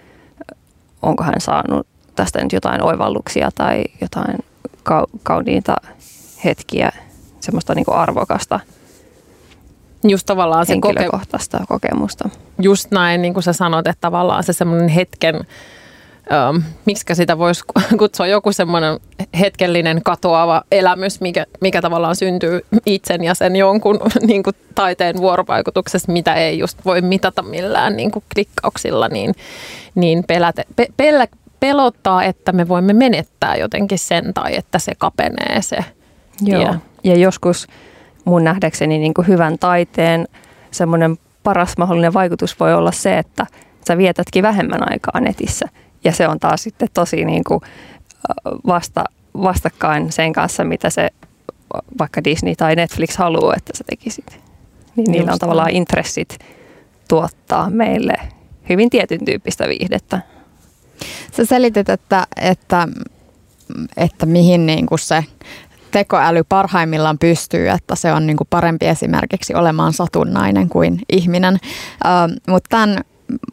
onko 1.01 1.23
hän 1.23 1.41
saanut 1.41 1.87
tästä 2.15 2.43
nyt 2.43 2.53
jotain 2.53 2.83
oivalluksia 2.83 3.49
tai 3.55 3.83
jotain 4.01 4.37
kauniita 5.23 5.75
hetkiä, 6.45 6.91
semmoista 7.39 7.75
niin 7.75 7.85
arvokasta 7.91 8.59
just 10.03 10.25
tavallaan 10.25 10.65
se 10.65 10.73
henkilökohtaista 10.73 11.57
koke- 11.57 11.65
kokemusta. 11.67 12.29
Just 12.61 12.91
näin, 12.91 13.21
niin 13.21 13.33
kuin 13.33 13.43
sä 13.43 13.53
sanot, 13.53 13.87
että 13.87 14.01
tavallaan 14.01 14.43
se 14.43 14.53
semmoinen 14.53 14.89
hetken 14.89 15.35
um, 16.49 16.63
miksi 16.85 17.15
sitä 17.15 17.37
voisi 17.37 17.63
kutsua 17.99 18.27
joku 18.27 18.51
semmoinen 18.51 18.99
hetkellinen 19.39 20.01
katoava 20.03 20.63
elämys, 20.71 21.21
mikä, 21.21 21.45
mikä 21.61 21.81
tavallaan 21.81 22.15
syntyy 22.15 22.65
itsen 22.85 23.23
ja 23.23 23.33
sen 23.33 23.55
jonkun 23.55 23.99
niin 24.27 24.43
kuin 24.43 24.55
taiteen 24.75 25.17
vuorovaikutuksessa, 25.17 26.11
mitä 26.11 26.33
ei 26.33 26.59
just 26.59 26.85
voi 26.85 27.01
mitata 27.01 27.41
millään 27.41 27.95
niin 27.95 28.11
kuin 28.11 28.23
klikkauksilla, 28.33 29.07
niin, 29.07 29.35
niin 29.95 30.23
peläte, 30.27 30.65
pe, 30.75 30.87
pelä, 30.97 31.27
pelottaa, 31.59 32.23
että 32.23 32.51
me 32.51 32.67
voimme 32.67 32.93
menettää 32.93 33.55
jotenkin 33.55 33.99
sen 33.99 34.33
tai 34.33 34.55
että 34.55 34.79
se 34.79 34.91
kapenee 34.97 35.61
se. 35.61 35.77
Joo. 36.41 36.61
Ja, 36.61 36.79
ja 37.03 37.15
joskus 37.15 37.67
mun 38.25 38.43
nähdäkseni 38.43 38.97
niin 38.97 39.13
kuin 39.13 39.27
hyvän 39.27 39.59
taiteen 39.59 40.27
semmoinen 40.71 41.17
paras 41.43 41.77
mahdollinen 41.77 42.13
vaikutus 42.13 42.59
voi 42.59 42.73
olla 42.73 42.91
se, 42.91 43.17
että 43.17 43.45
sä 43.87 43.97
vietätkin 43.97 44.43
vähemmän 44.43 44.91
aikaa 44.91 45.19
netissä 45.19 45.65
ja 46.03 46.11
se 46.11 46.27
on 46.27 46.39
taas 46.39 46.63
sitten 46.63 46.87
tosi 46.93 47.25
niin 47.25 47.43
kuin 47.43 47.61
vasta, 48.67 49.03
vastakkain 49.33 50.11
sen 50.11 50.33
kanssa, 50.33 50.63
mitä 50.63 50.89
se 50.89 51.09
vaikka 51.99 52.23
Disney 52.23 52.55
tai 52.55 52.75
Netflix 52.75 53.17
haluaa, 53.17 53.53
että 53.57 53.77
sä 53.77 53.83
tekisit. 53.89 54.39
Niin 54.95 55.11
niillä 55.11 55.33
on 55.33 55.39
tavallaan 55.39 55.69
intressit 55.69 56.39
tuottaa 57.07 57.69
meille 57.69 58.13
hyvin 58.69 58.89
tietyn 58.89 59.25
tyyppistä 59.25 59.67
viihdettä. 59.67 60.21
Sä 61.37 61.45
selitit, 61.45 61.89
että, 61.89 62.27
että, 62.41 62.87
että 63.97 64.25
mihin 64.25 64.65
niin 64.65 64.85
kuin 64.85 64.99
se 64.99 65.23
tekoäly 65.91 66.43
parhaimmillaan 66.49 67.17
pystyy, 67.19 67.69
että 67.69 67.95
se 67.95 68.13
on 68.13 68.27
niin 68.27 68.37
kuin 68.37 68.47
parempi 68.49 68.87
esimerkiksi 68.87 69.55
olemaan 69.55 69.93
satunnainen 69.93 70.69
kuin 70.69 71.01
ihminen. 71.09 71.53
Uh, 71.53 72.37
mutta 72.47 72.67
tämän 72.69 73.01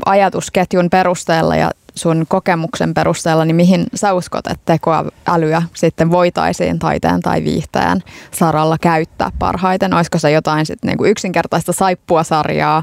ajatusketjun 0.06 0.90
perusteella 0.90 1.56
ja 1.56 1.70
sun 1.96 2.24
kokemuksen 2.28 2.94
perusteella, 2.94 3.44
niin 3.44 3.56
mihin 3.56 3.86
sä 3.94 4.12
uskot, 4.12 4.46
että 4.46 4.72
tekoälyä 4.72 5.62
sitten 5.74 6.10
voitaisiin 6.10 6.78
taiteen 6.78 7.20
tai 7.20 7.44
viihteen 7.44 8.02
saralla 8.30 8.76
käyttää 8.80 9.30
parhaiten? 9.38 9.94
Olisiko 9.94 10.18
se 10.18 10.30
jotain 10.30 10.66
sit 10.66 10.78
niinku 10.84 11.04
yksinkertaista 11.04 11.72
saippuasarjaa, 11.72 12.82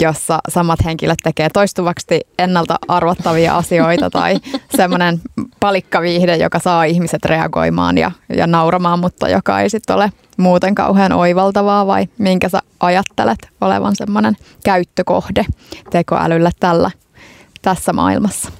jossa 0.00 0.38
samat 0.48 0.84
henkilöt 0.84 1.18
tekee 1.22 1.48
toistuvasti 1.52 2.20
ennalta 2.38 2.76
arvottavia 2.88 3.56
asioita 3.56 4.10
tai 4.10 4.36
semmoinen 4.76 5.20
palikkaviihde, 5.60 6.36
joka 6.36 6.58
saa 6.58 6.84
ihmiset 6.84 7.24
reagoimaan 7.24 7.98
ja, 7.98 8.10
ja 8.36 8.46
nauramaan, 8.46 8.98
mutta 8.98 9.28
joka 9.28 9.60
ei 9.60 9.70
sitten 9.70 9.96
ole 9.96 10.12
muuten 10.36 10.74
kauhean 10.74 11.12
oivaltavaa 11.12 11.86
vai 11.86 12.08
minkä 12.18 12.48
sä 12.48 12.58
ajattelet 12.80 13.38
olevan 13.60 13.96
semmoinen 13.96 14.36
käyttökohde 14.64 15.44
tekoälylle 15.90 16.50
tällä 16.60 16.90
tässä 17.62 17.92
maailmassa? 17.92 18.52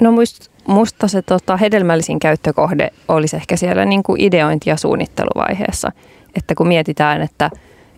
No 0.00 0.12
muist, 0.12 0.50
musta 0.68 1.08
se 1.08 1.22
tota, 1.22 1.56
hedelmällisin 1.56 2.18
käyttökohde 2.18 2.90
olisi 3.08 3.36
ehkä 3.36 3.56
siellä 3.56 3.84
niin 3.84 4.02
kuin 4.02 4.20
ideointi- 4.20 4.70
ja 4.70 4.76
suunnitteluvaiheessa. 4.76 5.92
Että 6.34 6.54
kun 6.54 6.68
mietitään, 6.68 7.22
että, 7.22 7.50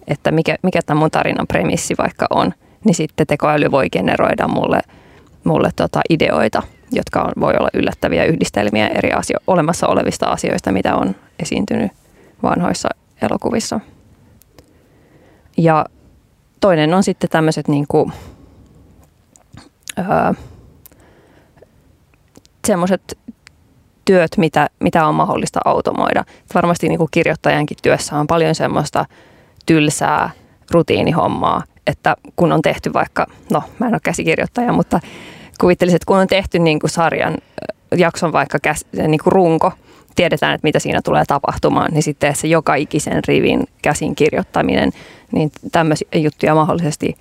että 0.08 0.32
mikä, 0.32 0.56
mikä 0.62 0.80
tämä 0.86 1.00
mun 1.00 1.10
tarinan 1.10 1.46
premissi 1.46 1.94
vaikka 1.98 2.26
on, 2.30 2.52
niin 2.84 2.94
sitten 2.94 3.26
tekoäly 3.26 3.70
voi 3.70 3.90
generoida 3.90 4.48
mulle, 4.48 4.80
mulle 5.44 5.70
tota 5.76 6.00
ideoita, 6.10 6.62
jotka 6.92 7.22
on, 7.22 7.32
voi 7.40 7.54
olla 7.58 7.68
yllättäviä 7.74 8.24
yhdistelmiä 8.24 8.88
eri 8.88 9.12
asio, 9.12 9.38
olemassa 9.46 9.86
olevista 9.86 10.26
asioista, 10.26 10.72
mitä 10.72 10.96
on 10.96 11.14
esiintynyt 11.42 11.92
vanhoissa 12.42 12.88
elokuvissa. 13.22 13.80
Ja 15.56 15.86
toinen 16.60 16.94
on 16.94 17.02
sitten 17.02 17.30
tämmöiset 17.30 17.68
niin 17.68 17.84
kuin, 17.88 18.12
öö, 19.98 20.32
semmoiset 22.66 23.18
työt, 24.04 24.30
mitä, 24.36 24.68
mitä 24.80 25.06
on 25.06 25.14
mahdollista 25.14 25.60
automoida. 25.64 26.24
Varmasti 26.54 26.88
niin 26.88 26.98
kuin 26.98 27.08
kirjoittajankin 27.10 27.76
työssä 27.82 28.16
on 28.16 28.26
paljon 28.26 28.54
semmoista 28.54 29.04
tylsää 29.66 30.30
rutiinihommaa, 30.70 31.62
että 31.86 32.16
kun 32.36 32.52
on 32.52 32.62
tehty 32.62 32.92
vaikka, 32.92 33.26
no 33.52 33.62
mä 33.78 33.86
en 33.86 33.94
ole 33.94 34.00
käsikirjoittaja, 34.02 34.72
mutta 34.72 35.00
kuvittelisin, 35.60 35.96
että 35.96 36.06
kun 36.06 36.18
on 36.18 36.26
tehty 36.26 36.58
niin 36.58 36.80
kuin 36.80 36.90
sarjan 36.90 37.38
jakson 37.96 38.32
vaikka 38.32 38.58
käs, 38.58 38.84
niin 38.92 39.20
kuin 39.24 39.32
runko, 39.32 39.72
tiedetään, 40.14 40.54
että 40.54 40.66
mitä 40.66 40.78
siinä 40.78 41.00
tulee 41.04 41.24
tapahtumaan, 41.26 41.92
niin 41.92 42.02
sitten 42.02 42.36
se 42.36 42.48
joka 42.48 42.74
ikisen 42.74 43.22
rivin 43.28 43.64
käsin 43.82 44.14
kirjoittaminen, 44.14 44.90
niin 45.32 45.52
tämmöisiä 45.72 46.08
juttuja 46.14 46.54
mahdollisesti 46.54 47.16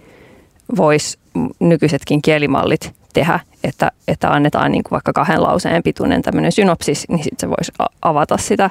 voisi 0.77 1.19
nykyisetkin 1.59 2.21
kielimallit 2.21 2.93
tehdä, 3.13 3.39
että, 3.63 3.91
että 4.07 4.29
annetaan 4.29 4.71
niin 4.71 4.83
kuin 4.83 4.91
vaikka 4.91 5.13
kahden 5.13 5.43
lauseen 5.43 5.83
pituinen 5.83 6.21
tämmöinen 6.21 6.51
synopsis, 6.51 7.09
niin 7.09 7.23
sitten 7.23 7.39
se 7.39 7.49
voisi 7.49 7.71
avata 8.01 8.37
sitä, 8.37 8.69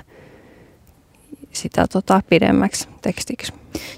sitä 1.52 1.86
tota, 1.92 2.20
pidemmäksi 2.28 2.88
tekstiksi. 3.02 3.52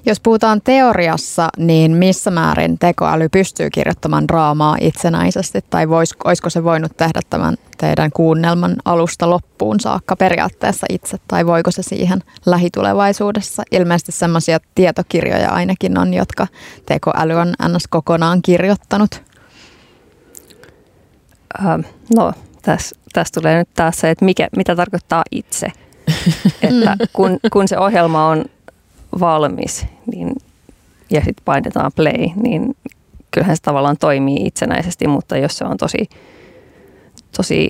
Jos 0.06 0.20
puhutaan 0.20 0.60
teoriassa, 0.64 1.48
niin 1.56 1.92
missä 1.92 2.30
määrin 2.30 2.78
tekoäly 2.78 3.28
pystyy 3.28 3.70
kirjoittamaan 3.70 4.28
draamaa 4.28 4.76
itsenäisesti, 4.80 5.60
tai 5.70 5.88
vois, 5.88 6.14
olisiko 6.24 6.50
se 6.50 6.64
voinut 6.64 6.96
tehdä 6.96 7.20
tämän 7.30 7.56
teidän 7.78 8.10
kuunnelman 8.12 8.76
alusta 8.84 9.30
loppuun 9.30 9.80
saakka 9.80 10.16
periaatteessa 10.16 10.86
itse, 10.90 11.16
tai 11.28 11.46
voiko 11.46 11.70
se 11.70 11.82
siihen 11.82 12.22
lähitulevaisuudessa? 12.46 13.62
Ilmeisesti 13.70 14.12
sellaisia 14.12 14.58
tietokirjoja 14.74 15.50
ainakin 15.50 15.98
on, 15.98 16.14
jotka 16.14 16.46
tekoäly 16.86 17.34
on 17.34 17.54
ns. 17.68 17.86
kokonaan 17.90 18.42
kirjoittanut. 18.42 19.22
Äh, 21.64 21.78
no, 22.14 22.32
tässä 22.62 22.96
täs 23.12 23.32
tulee 23.32 23.58
nyt 23.58 23.68
taas 23.74 24.00
se, 24.00 24.10
että 24.10 24.24
mikä, 24.24 24.48
mitä 24.56 24.76
tarkoittaa 24.76 25.22
itse. 25.30 25.72
Että 26.62 26.96
kun, 27.12 27.38
kun 27.52 27.68
se 27.68 27.78
ohjelma 27.78 28.26
on 28.26 28.44
valmis 29.20 29.86
niin, 30.12 30.32
ja 31.10 31.20
sitten 31.20 31.44
painetaan 31.44 31.92
play, 31.96 32.28
niin 32.42 32.76
kyllähän 33.30 33.56
se 33.56 33.62
tavallaan 33.62 33.96
toimii 34.00 34.46
itsenäisesti, 34.46 35.06
mutta 35.06 35.36
jos 35.36 35.58
se 35.58 35.64
on 35.64 35.76
tosi, 35.76 36.08
tosi 37.36 37.68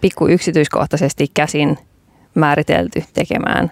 pikku 0.00 0.28
yksityiskohtaisesti 0.28 1.26
käsin 1.34 1.78
määritelty 2.34 3.04
tekemään, 3.14 3.70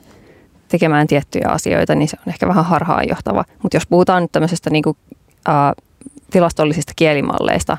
tekemään 0.69 1.07
tiettyjä 1.07 1.49
asioita, 1.49 1.95
niin 1.95 2.09
se 2.09 2.17
on 2.27 2.33
ehkä 2.33 2.49
vähän 2.49 2.65
harhaanjohtava. 2.65 3.45
Mutta 3.63 3.77
jos 3.77 3.87
puhutaan 3.87 4.23
nyt 4.23 4.33
tämmöisestä 4.33 4.71
niin 4.71 4.83
kuin, 4.83 4.97
ä, 5.49 5.53
tilastollisista 6.31 6.93
kielimalleista, 6.97 7.77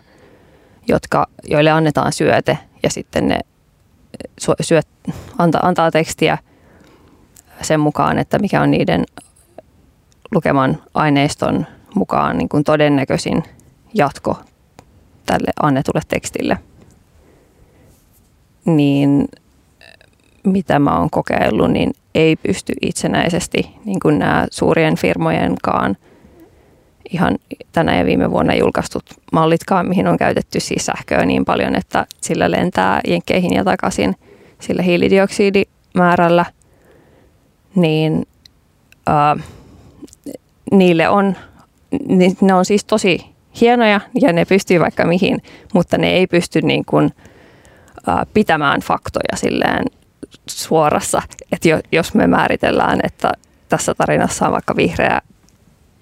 jotka, 0.87 1.27
joille 1.47 1.71
annetaan 1.71 2.13
syöte 2.13 2.57
ja 2.83 2.89
sitten 2.89 3.27
ne 3.27 3.39
syöt, 4.61 4.87
antaa, 5.37 5.61
antaa 5.67 5.91
tekstiä 5.91 6.37
sen 7.61 7.79
mukaan, 7.79 8.19
että 8.19 8.39
mikä 8.39 8.61
on 8.61 8.71
niiden 8.71 9.03
lukeman 10.31 10.83
aineiston 10.93 11.67
mukaan 11.95 12.37
niin 12.37 12.49
kuin 12.49 12.63
todennäköisin 12.63 13.43
jatko 13.93 14.37
tälle 15.25 15.51
annetulle 15.61 16.01
tekstille. 16.07 16.57
Niin 18.65 19.27
mitä 20.43 20.79
mä 20.79 20.99
oon 20.99 21.09
kokeillut, 21.09 21.71
niin 21.71 21.93
ei 22.15 22.35
pysty 22.35 22.73
itsenäisesti, 22.81 23.75
niin 23.85 23.99
kuin 23.99 24.19
nämä 24.19 24.47
suurien 24.51 24.95
firmojenkaan 24.95 25.97
ihan 27.13 27.37
tänä 27.71 27.97
ja 27.97 28.05
viime 28.05 28.31
vuonna 28.31 28.55
julkaistut 28.55 29.03
mallitkaan, 29.31 29.87
mihin 29.87 30.07
on 30.07 30.17
käytetty 30.17 30.59
siis 30.59 30.85
sähköä 30.85 31.25
niin 31.25 31.45
paljon, 31.45 31.75
että 31.75 32.05
sillä 32.21 32.51
lentää 32.51 33.01
jenkkeihin 33.07 33.53
ja 33.53 33.63
takaisin 33.63 34.15
sillä 34.59 34.81
hiilidioksidimäärällä, 34.81 36.45
niin 37.75 38.27
äh, 39.09 39.43
niille 40.71 41.09
on, 41.09 41.35
ne 42.41 42.53
on 42.53 42.65
siis 42.65 42.85
tosi 42.85 43.25
hienoja 43.61 44.01
ja 44.21 44.33
ne 44.33 44.45
pystyy 44.45 44.79
vaikka 44.79 45.05
mihin, 45.05 45.41
mutta 45.73 45.97
ne 45.97 46.09
ei 46.09 46.27
pysty 46.27 46.61
niin 46.61 46.85
kuin, 46.85 47.11
äh, 48.09 48.27
pitämään 48.33 48.81
faktoja 48.81 49.35
silleen 49.35 49.85
suorassa, 50.49 51.21
että 51.51 51.69
jos 51.91 52.13
me 52.13 52.27
määritellään, 52.27 52.99
että 53.03 53.31
tässä 53.69 53.93
tarinassa 53.93 54.45
on 54.45 54.51
vaikka 54.51 54.75
vihreä 54.75 55.21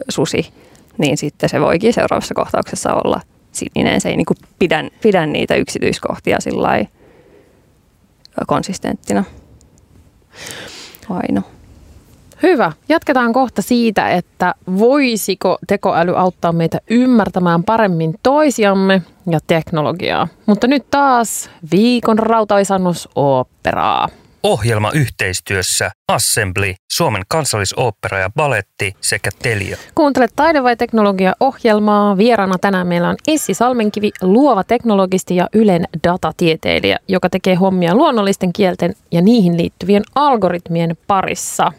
susi, 0.10 0.54
niin 1.00 1.18
sitten 1.18 1.50
se 1.50 1.62
voikin 1.62 1.94
seuraavassa 1.94 2.34
kohtauksessa 2.34 2.94
olla 2.94 3.22
sininen. 3.52 4.02
Se 4.02 4.10
ei 4.10 4.18
niin 4.18 4.26
kuin 4.26 4.38
pidä, 4.60 4.84
pidä 5.02 5.26
niitä 5.26 5.56
yksityiskohtia 5.56 6.38
sillä 6.40 6.86
konsistenttina 8.48 9.24
aina. 11.10 11.42
Hyvä. 12.44 12.72
Jatketaan 12.90 13.34
kohta 13.34 13.62
siitä, 13.62 14.10
että 14.10 14.56
voisiko 14.78 15.58
tekoäly 15.68 16.18
auttaa 16.18 16.52
meitä 16.52 16.78
ymmärtämään 16.90 17.64
paremmin 17.64 18.16
toisiamme 18.24 19.02
ja 19.30 19.40
teknologiaa. 19.48 20.28
Mutta 20.46 20.68
nyt 20.68 20.86
taas 20.92 21.50
viikon 21.72 22.20
rautaisannus 22.20 23.10
operaa. 23.16 24.10
Ohjelma 24.44 24.92
yhteistyössä 24.92 25.92
Assembly, 26.08 26.74
Suomen 26.92 27.22
kansallisooppera 27.28 28.20
ja 28.20 28.30
baletti 28.36 28.94
sekä 29.02 29.30
Telia. 29.42 29.78
Kuuntelet 29.96 30.32
Taide 30.36 30.64
vai 30.64 30.76
teknologia-ohjelmaa. 30.76 32.18
Vieraana 32.18 32.58
tänään 32.58 32.88
meillä 32.88 33.10
on 33.10 33.16
Essi 33.28 33.54
Salmenkivi, 33.54 34.12
luova 34.22 34.64
teknologisti 34.64 35.36
ja 35.36 35.48
Ylen 35.54 35.88
datatieteilijä, 36.08 36.98
joka 37.08 37.30
tekee 37.30 37.56
hommia 37.56 37.96
luonnollisten 37.96 38.54
kielten 38.54 38.94
ja 39.12 39.22
niihin 39.22 39.58
liittyvien 39.58 40.04
algoritmien 40.16 40.98
parissa. 41.08 41.72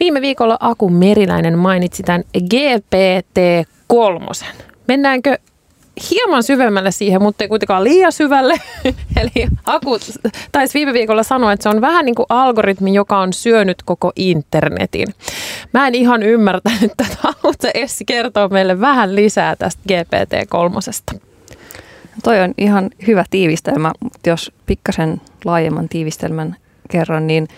Viime 0.00 0.20
viikolla 0.20 0.56
Aku 0.60 0.88
Meriläinen 0.88 1.58
mainitsi 1.58 2.02
tämän 2.02 2.24
GPT-3. 2.38 4.46
Mennäänkö 4.88 5.38
hieman 6.10 6.42
syvemmälle 6.42 6.90
siihen, 6.90 7.22
mutta 7.22 7.44
ei 7.44 7.48
kuitenkaan 7.48 7.84
liian 7.84 8.12
syvälle. 8.12 8.60
Eli 9.20 9.48
Aku 9.66 9.98
taisi 10.52 10.74
viime 10.74 10.92
viikolla 10.92 11.22
sanoa, 11.22 11.52
että 11.52 11.62
se 11.62 11.68
on 11.68 11.80
vähän 11.80 12.04
niin 12.04 12.14
kuin 12.14 12.26
algoritmi, 12.28 12.94
joka 12.94 13.18
on 13.18 13.32
syönyt 13.32 13.82
koko 13.82 14.12
internetin. 14.16 15.14
Mä 15.72 15.86
en 15.86 15.94
ihan 15.94 16.22
ymmärtänyt 16.22 16.92
tätä. 16.96 17.16
Haluatko 17.22 17.68
Essi 17.74 18.04
kertoa 18.04 18.48
meille 18.48 18.80
vähän 18.80 19.14
lisää 19.14 19.56
tästä 19.56 19.82
GPT-3? 19.88 21.20
Toi 22.22 22.40
on 22.40 22.54
ihan 22.58 22.90
hyvä 23.06 23.24
tiivistelmä, 23.30 23.92
mutta 24.02 24.28
jos 24.28 24.52
pikkasen 24.66 25.20
laajemman 25.44 25.88
tiivistelmän 25.88 26.56
kerron, 26.90 27.26
niin 27.26 27.48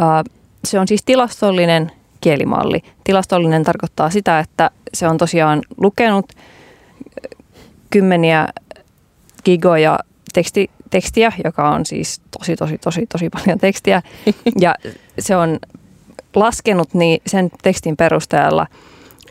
äh, 0.00 0.24
se 0.64 0.78
on 0.78 0.88
siis 0.88 1.04
tilastollinen 1.04 1.92
kielimalli. 2.20 2.82
Tilastollinen 3.04 3.64
tarkoittaa 3.64 4.10
sitä, 4.10 4.38
että 4.38 4.70
se 4.94 5.08
on 5.08 5.18
tosiaan 5.18 5.62
lukenut 5.76 6.32
kymmeniä 7.90 8.48
gigoja 9.44 9.98
teksti, 10.32 10.70
tekstiä, 10.90 11.32
joka 11.44 11.70
on 11.70 11.86
siis 11.86 12.20
tosi, 12.38 12.56
tosi, 12.56 12.78
tosi, 12.78 13.06
tosi 13.06 13.30
paljon 13.30 13.58
tekstiä. 13.58 14.02
Ja 14.60 14.74
se 15.18 15.36
on 15.36 15.58
laskenut 16.34 16.94
niin 16.94 17.22
sen 17.26 17.50
tekstin 17.62 17.96
perusteella, 17.96 18.66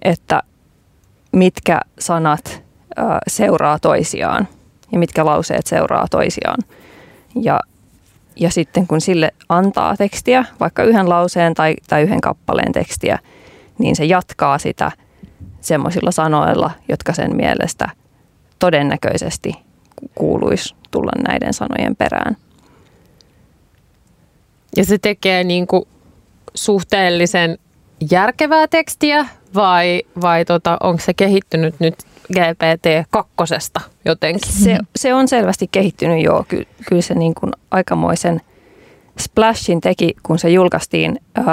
että 0.02 0.44
mitkä 1.32 1.80
sanat 2.00 2.64
seuraa 3.28 3.80
toisiaan 3.80 4.48
ja 4.92 5.00
mitkä 5.00 5.26
lauseet 5.26 5.68
seuraa 5.68 6.08
toisiaan. 6.12 6.60
Ja, 7.42 7.60
ja 8.36 8.52
sitten 8.52 8.88
kun 8.88 9.02
sille 9.02 9.34
antaa 9.50 9.98
tekstiä, 9.98 10.46
vaikka 10.60 10.84
yhden 10.84 11.10
lauseen 11.10 11.54
tai, 11.54 11.76
tai 11.88 12.02
yhden 12.02 12.22
kappaleen 12.22 12.72
tekstiä, 12.72 13.20
niin 13.78 13.96
se 13.96 14.06
jatkaa 14.06 14.58
sitä 14.58 14.92
semmoisilla 15.62 16.12
sanoilla, 16.12 16.72
jotka 16.90 17.14
sen 17.14 17.36
mielestä 17.36 17.90
todennäköisesti 18.60 19.54
kuuluisi 20.16 20.76
tulla 20.92 21.12
näiden 21.28 21.54
sanojen 21.54 21.96
perään. 21.96 22.38
Ja 24.76 24.86
se 24.86 24.98
tekee 24.98 25.44
niin 25.44 25.68
kuin 25.68 25.84
suhteellisen 26.54 27.58
järkevää 28.12 28.68
tekstiä 28.68 29.26
vai, 29.56 30.04
vai 30.22 30.46
tota, 30.46 30.78
onko 30.84 31.02
se 31.02 31.14
kehittynyt 31.14 31.76
nyt 31.80 31.96
GPT-2 32.34 33.82
jotenkin? 34.06 34.54
Se, 34.54 34.78
se 34.96 35.14
on 35.14 35.28
selvästi 35.28 35.68
kehittynyt 35.72 36.24
joo. 36.24 36.46
Ky, 36.48 36.68
kyllä 36.90 37.02
se 37.02 37.14
niin 37.14 37.34
kuin 37.36 37.52
aikamoisen 37.72 38.42
splashin 39.20 39.82
teki, 39.82 40.16
kun 40.24 40.40
se 40.40 40.50
julkaistiin. 40.50 41.20
Äh, 41.38 41.46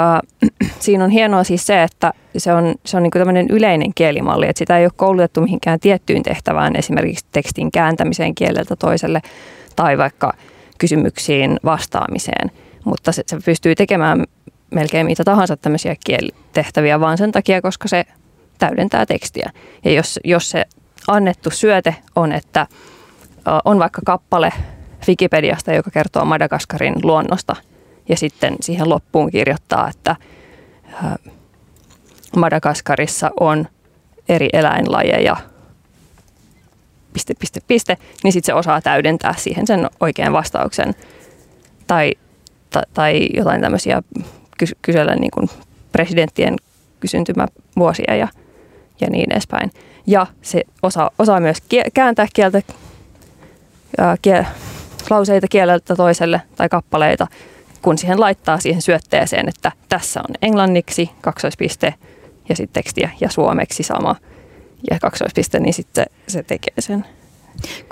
siinä 0.79 1.03
on 1.03 1.09
hienoa 1.09 1.43
siis 1.43 1.67
se, 1.67 1.83
että 1.83 2.13
se 2.37 2.53
on, 2.53 2.75
se 2.85 2.97
on 2.97 3.03
niin 3.03 3.11
tämmöinen 3.11 3.47
yleinen 3.49 3.93
kielimalli, 3.93 4.47
että 4.47 4.59
sitä 4.59 4.77
ei 4.77 4.85
ole 4.85 4.91
koulutettu 4.95 5.41
mihinkään 5.41 5.79
tiettyyn 5.79 6.23
tehtävään, 6.23 6.75
esimerkiksi 6.75 7.25
tekstin 7.31 7.71
kääntämiseen 7.71 8.35
kieleltä 8.35 8.75
toiselle 8.75 9.21
tai 9.75 9.97
vaikka 9.97 10.33
kysymyksiin 10.77 11.59
vastaamiseen. 11.65 12.51
Mutta 12.85 13.11
se, 13.11 13.23
se 13.25 13.37
pystyy 13.45 13.75
tekemään 13.75 14.23
melkein 14.71 15.05
mitä 15.05 15.23
tahansa 15.23 15.57
tämmöisiä 15.57 15.95
kielitehtäviä 16.05 16.99
vaan 16.99 17.17
sen 17.17 17.31
takia, 17.31 17.61
koska 17.61 17.87
se 17.87 18.05
täydentää 18.59 19.05
tekstiä. 19.05 19.51
Ja 19.85 19.91
jos, 19.91 20.19
jos 20.23 20.49
se 20.49 20.65
annettu 21.07 21.49
syöte 21.49 21.95
on, 22.15 22.31
että 22.31 22.67
on 23.65 23.79
vaikka 23.79 24.01
kappale 24.05 24.53
Wikipediasta, 25.07 25.73
joka 25.73 25.91
kertoo 25.91 26.25
Madagaskarin 26.25 26.95
luonnosta. 27.03 27.55
Ja 28.09 28.17
sitten 28.17 28.55
siihen 28.61 28.89
loppuun 28.89 29.31
kirjoittaa, 29.31 29.89
että 29.89 30.15
Madagaskarissa 32.35 33.31
on 33.39 33.67
eri 34.29 34.49
eläinlajeja, 34.53 35.37
piste, 37.13 37.33
piste, 37.39 37.59
piste, 37.67 37.97
niin 38.23 38.31
sitten 38.31 38.53
se 38.53 38.59
osaa 38.59 38.81
täydentää 38.81 39.33
siihen 39.37 39.67
sen 39.67 39.89
oikean 39.99 40.33
vastauksen. 40.33 40.95
Tai, 41.87 42.11
ta, 42.69 42.81
tai 42.93 43.29
jotain 43.33 43.61
tämmöisiä 43.61 44.01
kys, 44.57 44.75
kysellä 44.81 45.15
niin 45.15 45.31
kuin 45.31 45.49
presidenttien 45.91 46.55
kysyntymävuosia 46.99 48.15
ja, 48.15 48.27
ja 49.01 49.09
niin 49.09 49.31
edespäin. 49.31 49.71
Ja 50.07 50.27
se 50.41 50.63
osaa, 50.83 51.09
osaa 51.19 51.39
myös 51.39 51.57
kääntää 51.93 52.27
kieltä, 52.33 52.61
kiel, 54.21 54.43
lauseita 55.09 55.47
kieleltä 55.47 55.95
toiselle 55.95 56.41
tai 56.55 56.69
kappaleita, 56.69 57.27
kun 57.81 57.97
siihen 57.97 58.19
laittaa 58.19 58.59
siihen 58.59 58.81
syötteeseen, 58.81 59.49
että 59.49 59.71
tässä 59.89 60.19
on 60.19 60.35
englanniksi 60.41 61.09
kaksoispiste 61.21 61.93
ja 62.49 62.55
sitten 62.55 62.73
tekstiä 62.73 63.09
ja 63.21 63.29
suomeksi 63.29 63.83
sama 63.83 64.15
ja 64.91 64.99
kaksoispiste, 64.99 65.59
niin 65.59 65.73
sitten 65.73 66.05
se 66.27 66.43
tekee 66.43 66.73
sen. 66.79 67.05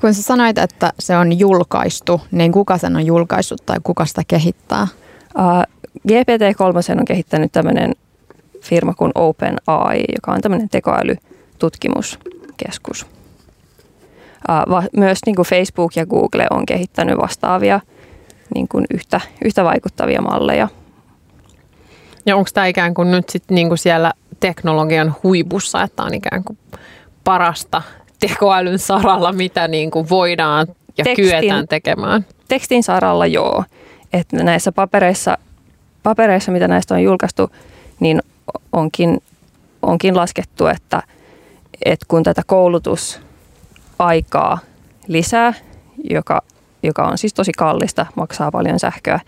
Kun 0.01 0.13
sä 0.13 0.21
sanoit, 0.21 0.57
että 0.57 0.93
se 0.99 1.17
on 1.17 1.39
julkaistu, 1.39 2.21
niin 2.31 2.51
kuka 2.51 2.77
sen 2.77 2.95
on 2.95 3.05
julkaissut 3.05 3.65
tai 3.65 3.77
kuka 3.83 4.05
sitä 4.05 4.21
kehittää? 4.27 4.87
Uh, 5.37 5.63
GPT-3 6.07 6.99
on 6.99 7.05
kehittänyt 7.05 7.51
tämmöinen 7.51 7.93
firma 8.61 8.93
kuin 8.93 9.11
OpenAI, 9.15 10.03
joka 10.15 10.31
on 10.31 10.41
tämmöinen 10.41 10.69
tekoälytutkimuskeskus. 10.69 13.14
Myös 14.97 15.19
niin 15.25 15.35
kuin 15.35 15.45
Facebook 15.45 15.95
ja 15.95 16.05
Google 16.05 16.47
on 16.49 16.65
kehittänyt 16.65 17.17
vastaavia 17.17 17.79
niin 18.55 18.67
kuin 18.67 18.85
yhtä, 18.93 19.21
yhtä 19.45 19.63
vaikuttavia 19.63 20.21
malleja. 20.21 20.67
Ja 22.25 22.35
onko 22.35 22.49
tämä 22.53 22.65
ikään 22.65 22.93
kuin 22.93 23.11
nyt 23.11 23.29
sit 23.29 23.43
niin 23.49 23.67
kuin 23.67 23.77
siellä 23.77 24.13
teknologian 24.39 25.15
huipussa, 25.23 25.83
että 25.83 26.03
on 26.03 26.13
ikään 26.13 26.43
kuin 26.43 26.57
parasta 27.23 27.81
tekoälyn 28.19 28.79
saralla, 28.79 29.31
mitä 29.31 29.67
niin 29.67 29.91
kuin 29.91 30.09
voidaan 30.09 30.67
ja 30.97 31.03
tekstin, 31.03 31.25
kyetään 31.25 31.67
tekemään? 31.67 32.25
Tekstin 32.47 32.83
saralla 32.83 33.25
joo. 33.25 33.63
Että 34.13 34.43
näissä 34.43 34.71
papereissa, 34.71 35.37
papereissa, 36.03 36.51
mitä 36.51 36.67
näistä 36.67 36.93
on 36.93 37.03
julkaistu, 37.03 37.49
niin 37.99 38.21
onkin, 38.71 39.21
onkin 39.81 40.15
laskettu, 40.15 40.67
että, 40.67 41.03
että 41.85 42.05
kun 42.07 42.23
tätä 42.23 42.41
koulutusaikaa 43.97 44.59
lisää, 45.07 45.53
joka, 46.09 46.41
joka 46.83 47.03
on 47.03 47.17
siis 47.17 47.33
tosi 47.33 47.51
kallista, 47.51 48.05
maksaa 48.15 48.51
paljon 48.51 48.79
sähköä, 48.79 49.19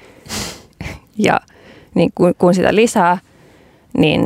ja 1.28 1.40
niin 1.96 2.12
kun, 2.16 2.34
kun 2.38 2.54
sitä 2.54 2.76
lisää, 2.76 3.18
niin 3.98 4.26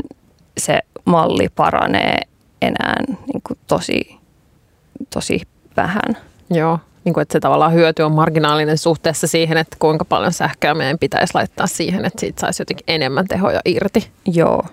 se 0.57 0.79
malli 1.05 1.47
paranee 1.55 2.21
enää 2.61 2.95
niin 3.07 3.41
kuin 3.47 3.59
tosi, 3.67 4.17
tosi 5.09 5.41
vähän. 5.77 6.17
Joo, 6.49 6.79
niin 7.03 7.13
kuin, 7.13 7.21
että 7.21 7.33
se 7.33 7.39
tavallaan 7.39 7.73
hyöty 7.73 8.03
on 8.03 8.11
marginaalinen 8.11 8.77
suhteessa 8.77 9.27
siihen, 9.27 9.57
että 9.57 9.77
kuinka 9.79 10.05
paljon 10.05 10.33
sähköä 10.33 10.73
meidän 10.73 10.99
pitäisi 10.99 11.35
laittaa 11.35 11.67
siihen, 11.67 12.05
että 12.05 12.19
siitä 12.19 12.41
saisi 12.41 12.61
jotenkin 12.61 12.85
enemmän 12.87 13.27
tehoja 13.27 13.61
irti. 13.65 14.11
Joo. 14.25 14.63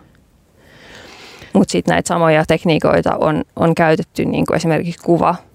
Mutta 1.52 1.72
sitten 1.72 1.92
näitä 1.92 2.08
samoja 2.08 2.44
tekniikoita 2.48 3.16
on, 3.16 3.44
on 3.56 3.74
käytetty 3.74 4.24
niin 4.24 4.46
kuin 4.46 4.56
esimerkiksi 4.56 5.04
kuva, 5.04 5.34
ku, 5.34 5.47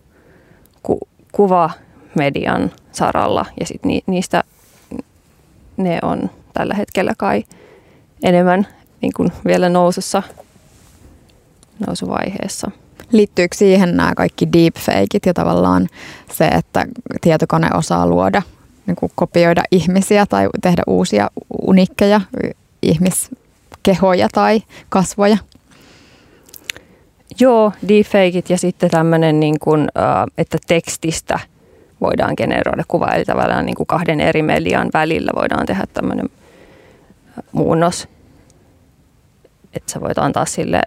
kuvamedian 1.34 2.72
saralla 2.91 3.46
ja 3.60 3.65
sitten 3.65 3.89
ni, 3.89 4.02
niistä 4.08 4.43
ne 5.78 6.00
on 6.02 6.30
tällä 6.54 6.74
hetkellä 6.74 7.13
kai 7.17 7.43
enemmän 8.24 8.67
niin 9.02 9.13
kuin 9.15 9.32
vielä 9.46 9.69
nousussa, 9.69 10.24
nousuvaiheessa. 11.88 12.72
Liittyykö 13.12 13.56
siihen 13.56 13.98
nämä 13.98 14.15
kaikki 14.15 14.54
deepfakeit 14.54 15.26
ja 15.26 15.34
tavallaan 15.34 15.88
se, 16.34 16.48
että 16.48 16.86
tietokone 17.22 17.69
osaa 17.74 18.08
luoda, 18.08 18.41
niin 18.88 18.96
kuin 18.96 19.12
kopioida 19.15 19.63
ihmisiä 19.72 20.26
tai 20.26 20.50
tehdä 20.62 20.84
uusia 20.88 21.30
unikkeja 21.67 22.22
ihmiskehoja 22.82 24.28
tai 24.32 24.62
kasvoja? 24.89 25.38
Joo, 27.39 27.72
deepfakeit 27.88 28.50
ja 28.50 28.58
sitten 28.58 28.89
tämmöinen, 28.89 29.39
niin 29.39 29.60
kuin, 29.60 29.88
että 30.38 30.58
tekstistä 30.67 31.39
voidaan 32.02 32.34
generoida 32.38 32.84
kuva, 32.88 33.08
eli 33.08 33.26
tavallaan 33.26 33.65
niin 33.65 33.76
kuin 33.76 33.88
kahden 33.88 34.22
eri 34.22 34.41
median 34.41 34.89
välillä 34.93 35.32
voidaan 35.36 35.65
tehdä 35.65 35.84
tämmöinen 35.93 36.30
muunnos. 37.52 38.08
Että 39.74 39.91
sä 39.91 40.02
voit 40.02 40.17
antaa 40.17 40.46
sille 40.46 40.82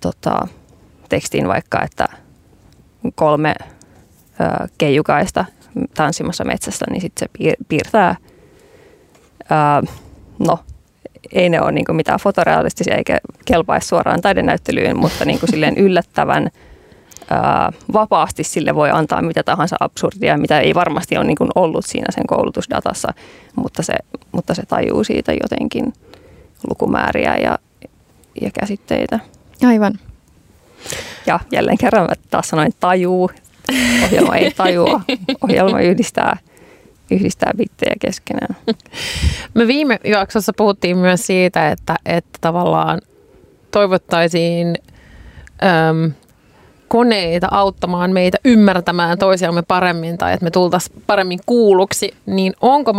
tota, 0.00 0.48
tekstin 1.08 1.48
vaikka, 1.48 1.82
että 1.82 2.08
kolme 3.14 3.54
ö, 3.60 4.68
keijukaista 4.78 5.44
tanssimassa 5.94 6.44
metsässä, 6.44 6.86
niin 6.90 7.00
sitten 7.00 7.28
se 7.28 7.44
piir- 7.44 7.64
piirtää, 7.68 8.16
ö, 9.42 9.86
no 10.38 10.58
ei 11.32 11.48
ne 11.48 11.60
ole 11.60 11.72
niin 11.72 11.84
mitään 11.92 12.20
fotorealistisia 12.20 12.96
eikä 12.96 13.18
kelpaisi 13.44 13.88
suoraan 13.88 14.20
taidenäyttelyyn, 14.20 14.96
mutta 14.96 15.24
niin 15.24 15.38
silleen 15.50 15.78
yllättävän 15.78 16.50
ää, 17.30 17.72
vapaasti 17.92 18.44
sille 18.44 18.74
voi 18.74 18.90
antaa 18.90 19.22
mitä 19.22 19.42
tahansa 19.42 19.76
absurdia, 19.80 20.38
mitä 20.38 20.60
ei 20.60 20.74
varmasti 20.74 21.16
ole 21.16 21.24
niin 21.24 21.36
ollut 21.54 21.86
siinä 21.86 22.06
sen 22.10 22.26
koulutusdatassa, 22.26 23.14
mutta 23.56 23.82
se, 23.82 23.94
mutta 24.32 24.54
se 24.54 24.62
tajuu 24.66 25.04
siitä 25.04 25.32
jotenkin 25.42 25.92
lukumääriä 26.70 27.36
ja, 27.36 27.58
ja 28.40 28.50
käsitteitä. 28.60 29.20
Aivan. 29.66 29.98
Ja 31.26 31.40
jälleen 31.52 31.78
kerran 31.78 32.06
mä 32.06 32.14
taas 32.30 32.48
sanoin 32.48 32.72
tajuu. 32.80 33.30
Ohjelma 34.04 34.36
ei 34.36 34.50
tajua. 34.50 35.00
Ohjelma 35.44 35.80
yhdistää, 35.80 36.36
yhdistää 37.14 37.52
bittejä 37.56 37.94
keskenään. 38.00 38.56
Me 39.54 39.66
viime 39.66 40.00
jaksossa 40.04 40.52
puhuttiin 40.56 40.98
myös 40.98 41.26
siitä, 41.26 41.68
että, 41.70 41.96
että 42.06 42.38
tavallaan 42.40 43.00
toivottaisiin 43.70 44.74
äm, 45.62 46.12
koneita 46.92 47.48
auttamaan 47.50 48.10
meitä 48.10 48.38
ymmärtämään 48.44 49.18
toisiamme 49.18 49.62
paremmin 49.62 50.18
tai 50.18 50.32
että 50.32 50.44
me 50.44 50.50
tultaisiin 50.50 51.02
paremmin 51.06 51.38
kuulluksi, 51.46 52.14
niin 52.26 52.52
onko 52.60 52.92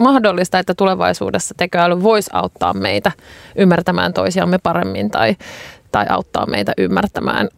mahdollista, 0.00 0.58
että 0.58 0.74
tulevaisuudessa 0.74 1.54
tekoäly 1.56 2.02
voisi 2.02 2.30
auttaa 2.32 2.74
meitä 2.74 3.12
ymmärtämään 3.56 4.12
toisiamme 4.12 4.58
paremmin 4.58 5.10
tai, 5.10 5.36
tai 5.92 6.06
auttaa 6.08 6.46
meitä 6.46 6.72
ymmärtämään 6.78 7.48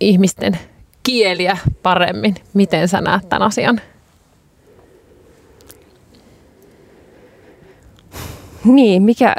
ihmisten 0.00 0.58
kieliä 1.02 1.58
paremmin? 1.82 2.34
Miten 2.54 2.88
sä 2.88 3.00
näet 3.00 3.28
tämän 3.28 3.46
asian? 3.46 3.80
Niin, 8.64 9.02
mikä, 9.02 9.34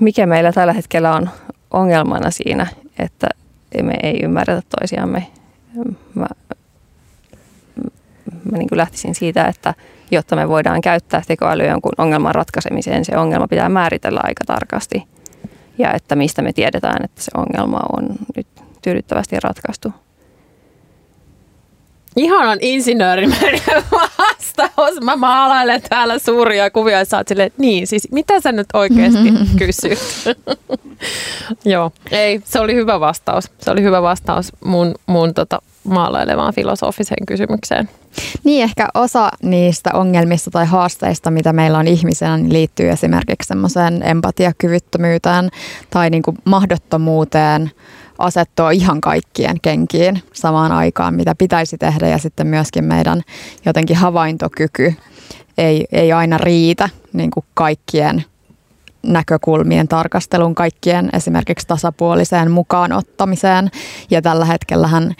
mikä 0.00 0.26
meillä 0.26 0.52
tällä 0.52 0.72
hetkellä 0.72 1.14
on 1.14 1.30
ongelmana 1.70 2.30
siinä, 2.30 2.66
että 2.98 3.26
me 3.82 3.94
ei 4.02 4.20
ymmärretä 4.22 4.62
toisiamme. 4.80 5.26
Mä, 6.14 6.26
mä 8.50 8.58
niin 8.58 8.68
kuin 8.68 8.76
lähtisin 8.78 9.14
siitä, 9.14 9.44
että 9.44 9.74
jotta 10.10 10.36
me 10.36 10.48
voidaan 10.48 10.80
käyttää 10.80 11.22
tekoälyä 11.26 11.66
jonkun 11.66 11.92
ongelman 11.98 12.34
ratkaisemiseen, 12.34 13.04
se 13.04 13.16
ongelma 13.16 13.48
pitää 13.48 13.68
määritellä 13.68 14.20
aika 14.24 14.44
tarkasti. 14.46 15.02
Ja 15.78 15.92
että 15.92 16.16
mistä 16.16 16.42
me 16.42 16.52
tiedetään, 16.52 17.04
että 17.04 17.22
se 17.22 17.30
ongelma 17.34 17.80
on 17.92 18.08
nyt 18.36 18.46
tyydyttävästi 18.82 19.40
ratkaistu. 19.40 19.92
Ihanan 22.16 22.58
insinöörimäinen 22.60 23.60
vastaus. 24.58 25.00
Mä 25.00 25.16
maalailen 25.16 25.82
täällä 25.88 26.18
suuria 26.18 26.70
kuvia 26.70 26.98
ja 26.98 27.04
sä 27.04 27.16
oot 27.16 27.28
silleen, 27.28 27.50
niin 27.58 27.86
siis 27.86 28.08
mitä 28.12 28.40
sä 28.40 28.52
nyt 28.52 28.66
oikeasti 28.72 29.32
kysyt? 29.58 29.98
Joo, 31.64 31.92
ei, 32.10 32.40
se 32.44 32.60
oli 32.60 32.74
hyvä 32.74 33.00
vastaus. 33.00 33.50
Se 33.60 33.70
oli 33.70 33.82
hyvä 33.82 34.02
vastaus 34.02 34.52
mun, 34.64 34.94
mun 35.06 35.34
tota, 35.34 35.62
maalailevaan 35.84 36.54
filosofiseen 36.54 37.26
kysymykseen. 37.26 37.88
Niin, 38.44 38.62
ehkä 38.64 38.88
osa 38.94 39.30
niistä 39.42 39.90
ongelmista 39.94 40.50
tai 40.50 40.66
haasteista, 40.66 41.30
mitä 41.30 41.52
meillä 41.52 41.78
on 41.78 41.86
ihmisenä, 41.86 42.36
niin 42.36 42.52
liittyy 42.52 42.90
esimerkiksi 42.90 43.48
semmoiseen 43.48 44.02
empatiakyvyttömyyteen 44.02 45.50
tai 45.90 46.10
niin 46.10 46.22
kuin 46.22 46.38
mahdottomuuteen 46.44 47.70
asettua 48.18 48.70
ihan 48.70 49.00
kaikkien 49.00 49.60
kenkiin 49.60 50.22
samaan 50.32 50.72
aikaan, 50.72 51.14
mitä 51.14 51.34
pitäisi 51.38 51.78
tehdä 51.78 52.08
ja 52.08 52.18
sitten 52.18 52.46
myöskin 52.46 52.84
meidän 52.84 53.22
jotenkin 53.64 53.96
havaintokyky 53.96 54.94
ei, 55.58 55.86
ei 55.92 56.12
aina 56.12 56.38
riitä 56.38 56.88
niin 57.12 57.30
kuin 57.30 57.44
kaikkien 57.54 58.24
näkökulmien 59.02 59.88
tarkastelun, 59.88 60.54
kaikkien 60.54 61.10
esimerkiksi 61.12 61.66
tasapuoliseen 61.66 62.50
mukaan 62.50 62.92
ottamiseen. 62.92 63.70
Ja 64.10 64.22
tällä 64.22 64.44
hetkellähän 64.44 65.14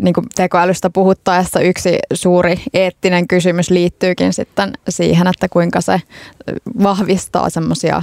niin 0.00 0.14
kuin 0.14 0.26
tekoälystä 0.34 0.90
puhuttaessa 0.90 1.60
yksi 1.60 1.98
suuri 2.12 2.60
eettinen 2.74 3.28
kysymys 3.28 3.70
liittyykin 3.70 4.32
sitten 4.32 4.72
siihen, 4.88 5.26
että 5.26 5.48
kuinka 5.48 5.80
se 5.80 6.00
vahvistaa 6.82 7.50
semmoisia 7.50 8.02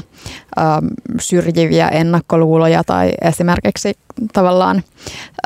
syrjiviä 1.19 1.87
ennakkoluuloja 1.87 2.83
tai 2.83 3.11
esimerkiksi 3.21 3.93
tavallaan 4.33 4.83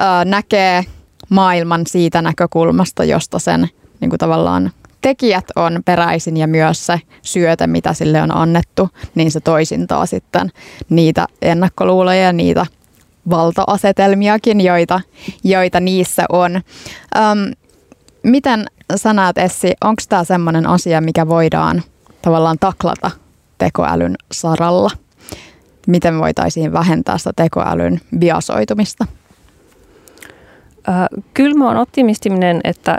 ä, 0.01 0.25
näkee 0.25 0.83
maailman 1.29 1.81
siitä 1.87 2.21
näkökulmasta, 2.21 3.03
josta 3.03 3.39
sen 3.39 3.69
niin 3.99 4.09
kuin 4.09 4.19
tavallaan 4.19 4.71
tekijät 5.01 5.45
on 5.55 5.81
peräisin 5.85 6.37
ja 6.37 6.47
myös 6.47 6.85
se 6.85 7.01
syöte, 7.21 7.67
mitä 7.67 7.93
sille 7.93 8.21
on 8.21 8.35
annettu, 8.35 8.89
niin 9.15 9.31
se 9.31 9.39
toisintaa 9.39 10.05
sitten 10.05 10.51
niitä 10.89 11.27
ennakkoluuloja 11.41 12.21
ja 12.21 12.33
niitä 12.33 12.65
valta-asetelmiakin, 13.29 14.61
joita, 14.61 15.01
joita 15.43 15.79
niissä 15.79 16.25
on. 16.29 16.55
Öm, 16.55 17.53
miten 18.23 18.65
sä 18.95 19.13
näet, 19.13 19.37
Essi, 19.37 19.73
onko 19.83 20.01
tämä 20.09 20.23
sellainen 20.23 20.67
asia, 20.67 21.01
mikä 21.01 21.27
voidaan 21.27 21.83
tavallaan 22.21 22.57
taklata 22.59 23.11
tekoälyn 23.57 24.15
saralla? 24.31 24.91
Miten 25.87 26.19
voitaisiin 26.19 26.73
vähentää 26.73 27.17
sitä 27.17 27.31
tekoälyn 27.35 28.01
biasoitumista? 28.19 29.05
Äh, 30.89 31.23
kyllä 31.33 31.57
mä 31.57 31.67
oon 31.67 31.77
optimistinen, 31.77 32.61
että 32.63 32.97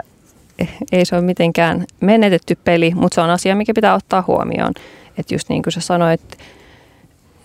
ei 0.91 1.05
se 1.05 1.15
ole 1.15 1.23
mitenkään 1.23 1.85
menetetty 1.99 2.57
peli, 2.63 2.91
mutta 2.95 3.15
se 3.15 3.21
on 3.21 3.29
asia, 3.29 3.55
mikä 3.55 3.73
pitää 3.73 3.93
ottaa 3.93 4.23
huomioon. 4.27 4.73
Että 5.17 5.35
just 5.35 5.49
niin 5.49 5.63
kuin 5.63 5.73
sä 5.73 5.81
sanoit, 5.81 6.37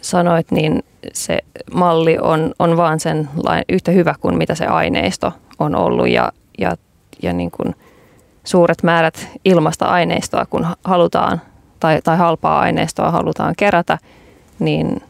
sanoit 0.02 0.50
niin 0.50 0.84
se 1.12 1.38
malli 1.74 2.18
on, 2.18 2.54
on 2.58 2.76
vaan 2.76 3.00
sen 3.00 3.28
yhtä 3.68 3.90
hyvä 3.90 4.14
kuin 4.20 4.38
mitä 4.38 4.54
se 4.54 4.66
aineisto 4.66 5.32
on 5.58 5.74
ollut 5.74 6.08
ja, 6.08 6.32
ja, 6.58 6.76
ja 7.22 7.32
niin 7.32 7.50
kuin 7.50 7.74
suuret 8.44 8.82
määrät 8.82 9.28
ilmasta 9.44 9.86
aineistoa, 9.86 10.46
kun 10.50 10.66
halutaan 10.84 11.40
tai, 11.80 12.02
tai 12.04 12.16
halpaa 12.16 12.60
aineistoa 12.60 13.10
halutaan 13.10 13.54
kerätä, 13.58 13.98
niin 14.58 15.02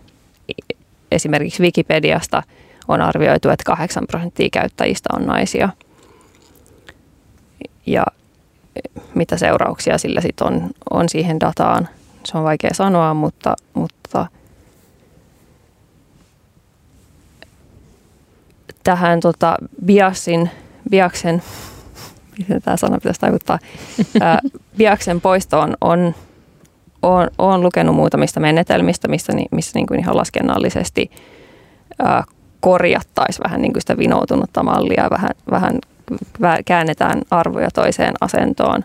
esimerkiksi 1.10 1.62
Wikipediasta 1.62 2.42
on 2.88 3.00
arvioitu, 3.00 3.48
että 3.48 3.64
8 3.64 4.06
prosenttia 4.06 4.48
käyttäjistä 4.52 5.08
on 5.16 5.26
naisia. 5.26 5.68
Ja 7.86 8.04
mitä 9.14 9.36
seurauksia 9.36 9.98
sillä 9.98 10.20
sitten 10.20 10.46
on, 10.46 10.70
on 10.90 11.08
siihen 11.08 11.40
dataan, 11.40 11.88
se 12.24 12.38
on 12.38 12.44
vaikea 12.44 12.70
sanoa, 12.74 13.14
mutta, 13.14 13.56
mutta 13.74 14.26
tähän 18.84 19.20
tota, 19.20 19.56
biasin, 19.84 20.50
biaksen, 20.90 21.42
miten 22.38 22.62
tämä 22.62 22.76
sana 22.76 22.96
pitäisi 22.96 23.20
tarkoittaa, 23.20 23.58
biaksen 24.78 25.20
poistoon 25.20 25.76
on 25.80 26.14
olen, 27.02 27.30
olen 27.38 27.60
lukenut 27.60 27.96
muutamista 27.96 28.40
menetelmistä, 28.40 29.08
missä, 29.08 29.32
missä 29.50 29.72
niin 29.74 29.86
kuin 29.86 30.00
ihan 30.00 30.16
laskennallisesti 30.16 31.10
ää, 32.02 32.24
korjattaisiin 32.60 33.44
vähän 33.44 33.62
niin 33.62 33.72
kuin 33.72 33.80
sitä 33.80 33.98
vinoutunutta 33.98 34.62
mallia, 34.62 35.10
vähän, 35.10 35.30
vähän 35.50 35.78
käännetään 36.64 37.22
arvoja 37.30 37.70
toiseen 37.70 38.14
asentoon. 38.20 38.84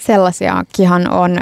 Sellaisiakinhan 0.00 1.10
on 1.10 1.30
ö, 1.36 1.40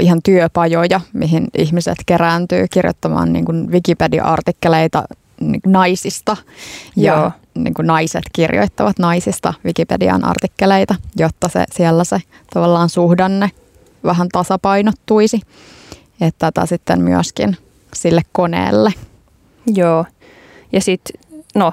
ihan 0.00 0.20
työpajoja, 0.24 1.00
mihin 1.12 1.46
ihmiset 1.58 1.98
kerääntyy 2.06 2.66
kirjoittamaan 2.70 3.32
niin 3.32 3.44
kuin 3.44 3.70
Wikipedia-artikkeleita 3.72 5.04
niin 5.42 5.60
naisista. 5.66 6.36
Ja 6.96 7.12
Joo. 7.14 7.30
Niin 7.54 7.74
kuin 7.74 7.86
naiset 7.86 8.22
kirjoittavat 8.32 8.98
naisista 8.98 9.54
Wikipedian 9.64 10.24
artikkeleita, 10.24 10.94
jotta 11.16 11.48
se 11.48 11.64
siellä 11.72 12.04
se 12.04 12.18
tavallaan 12.54 12.88
suhdanne 12.88 13.50
vähän 14.04 14.28
tasapainottuisi. 14.32 15.40
Että 16.20 16.52
tätä 16.52 16.66
sitten 16.66 17.00
myöskin 17.00 17.56
sille 17.94 18.22
koneelle. 18.32 18.92
Joo. 19.74 20.04
Ja 20.72 20.80
sitten, 20.80 21.20
no, 21.54 21.72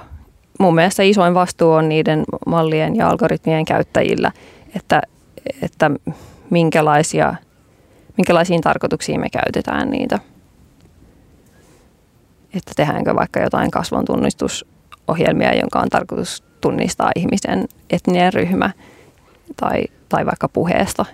mun 0.59 0.75
mielestä 0.75 1.03
isoin 1.03 1.33
vastuu 1.33 1.71
on 1.71 1.89
niiden 1.89 2.23
mallien 2.45 2.95
ja 2.95 3.09
algoritmien 3.09 3.65
käyttäjillä, 3.65 4.31
että, 4.75 5.01
että 5.61 5.91
minkälaisia, 6.49 7.35
minkälaisiin 8.17 8.61
tarkoituksiin 8.61 9.19
me 9.19 9.29
käytetään 9.29 9.89
niitä. 9.89 10.19
Että 12.53 12.71
tehdäänkö 12.75 13.15
vaikka 13.15 13.39
jotain 13.39 13.71
kasvon 13.71 14.05
tunnistusohjelmia, 14.05 15.55
jonka 15.55 15.79
on 15.79 15.89
tarkoitus 15.89 16.43
tunnistaa 16.61 17.11
ihmisen 17.15 17.67
etninen 17.89 18.33
ryhmä 18.33 18.71
tai, 19.57 19.83
tai 20.09 20.25
vaikka 20.25 20.49
puheesta 20.49 21.05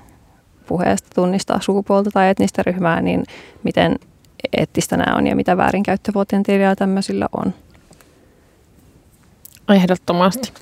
puheesta 0.65 1.09
tunnistaa 1.15 1.61
sukupuolta 1.61 2.11
tai 2.11 2.29
etnistä 2.29 2.63
ryhmää, 2.65 3.01
niin 3.01 3.23
miten 3.63 3.95
eettistä 4.57 4.97
nämä 4.97 5.17
on 5.17 5.27
ja 5.27 5.35
mitä 5.35 5.57
väärinkäyttöpotentiaalia 5.57 6.75
tämmöisillä 6.75 7.27
on. 7.37 7.53
Ehdottomasti. 9.69 10.53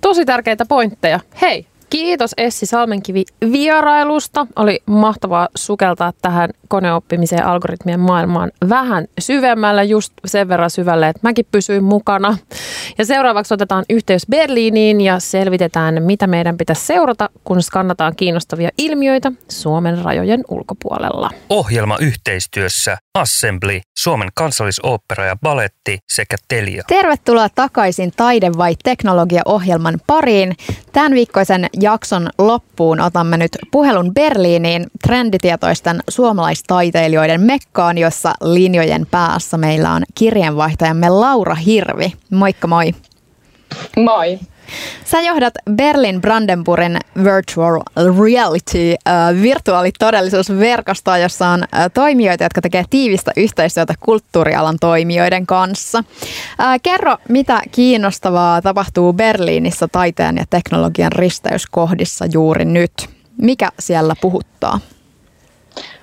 Tosi 0.00 0.24
tärkeitä 0.24 0.66
pointteja. 0.66 1.20
Hei, 1.40 1.66
Kiitos 1.90 2.34
Essi 2.36 2.66
Salmenkivi 2.66 3.24
vierailusta. 3.52 4.46
Oli 4.56 4.82
mahtavaa 4.86 5.48
sukeltaa 5.54 6.12
tähän 6.22 6.50
koneoppimiseen 6.68 7.46
algoritmien 7.46 8.00
maailmaan 8.00 8.50
vähän 8.68 9.06
syvemmällä, 9.20 9.82
just 9.82 10.12
sen 10.24 10.48
verran 10.48 10.70
syvälle, 10.70 11.08
että 11.08 11.20
mäkin 11.22 11.46
pysyin 11.52 11.84
mukana. 11.84 12.36
Ja 12.98 13.06
seuraavaksi 13.06 13.54
otetaan 13.54 13.84
yhteys 13.90 14.26
Berliiniin 14.30 15.00
ja 15.00 15.18
selvitetään, 15.18 16.02
mitä 16.02 16.26
meidän 16.26 16.56
pitäisi 16.56 16.86
seurata, 16.86 17.30
kun 17.44 17.62
skannataan 17.62 18.16
kiinnostavia 18.16 18.68
ilmiöitä 18.78 19.32
Suomen 19.48 19.98
rajojen 19.98 20.44
ulkopuolella. 20.48 21.30
Ohjelma 21.48 21.98
yhteistyössä 22.00 22.98
Assembly, 23.14 23.80
Suomen 23.98 24.28
kansallisooppera 24.34 25.24
ja 25.24 25.36
baletti 25.42 25.98
sekä 26.12 26.36
Telia. 26.48 26.82
Tervetuloa 26.86 27.48
takaisin 27.48 28.12
Taide 28.16 28.50
vai 28.58 28.76
teknologia-ohjelman 28.82 30.00
pariin. 30.06 30.56
Tämän 30.92 31.12
viikkoisen 31.12 31.66
jakson 31.80 32.28
loppuun 32.38 33.00
otamme 33.00 33.36
nyt 33.36 33.58
puhelun 33.70 34.14
Berliiniin 34.14 34.86
trenditietoisten 35.02 36.00
suomalaistaiteilijoiden 36.10 37.40
mekkaan, 37.40 37.98
jossa 37.98 38.34
linjojen 38.40 39.06
päässä 39.10 39.58
meillä 39.58 39.92
on 39.92 40.02
kirjeenvaihtajamme 40.14 41.08
Laura 41.08 41.54
Hirvi. 41.54 42.12
Moikka 42.30 42.66
moi! 42.66 42.94
Moi! 43.96 44.38
Sä 45.04 45.20
johdat 45.20 45.54
Berlin 45.70 46.20
Brandenburgin 46.20 46.98
Virtual 47.24 47.80
Reality 48.24 48.94
äh, 49.08 49.42
virtuaalitodellisuusverkostoa, 49.42 51.18
jossa 51.18 51.48
on 51.48 51.62
äh, 51.62 51.90
toimijoita, 51.94 52.44
jotka 52.44 52.60
tekevät 52.60 52.86
tiivistä 52.90 53.32
yhteistyötä 53.36 53.94
kulttuurialan 54.00 54.76
toimijoiden 54.80 55.46
kanssa. 55.46 56.04
Äh, 56.60 56.80
kerro, 56.82 57.16
mitä 57.28 57.60
kiinnostavaa 57.72 58.62
tapahtuu 58.62 59.12
Berliinissä 59.12 59.88
taiteen 59.88 60.36
ja 60.36 60.44
teknologian 60.50 61.12
risteyskohdissa 61.12 62.26
juuri 62.32 62.64
nyt? 62.64 62.92
Mikä 63.42 63.68
siellä 63.78 64.14
puhuttaa? 64.20 64.80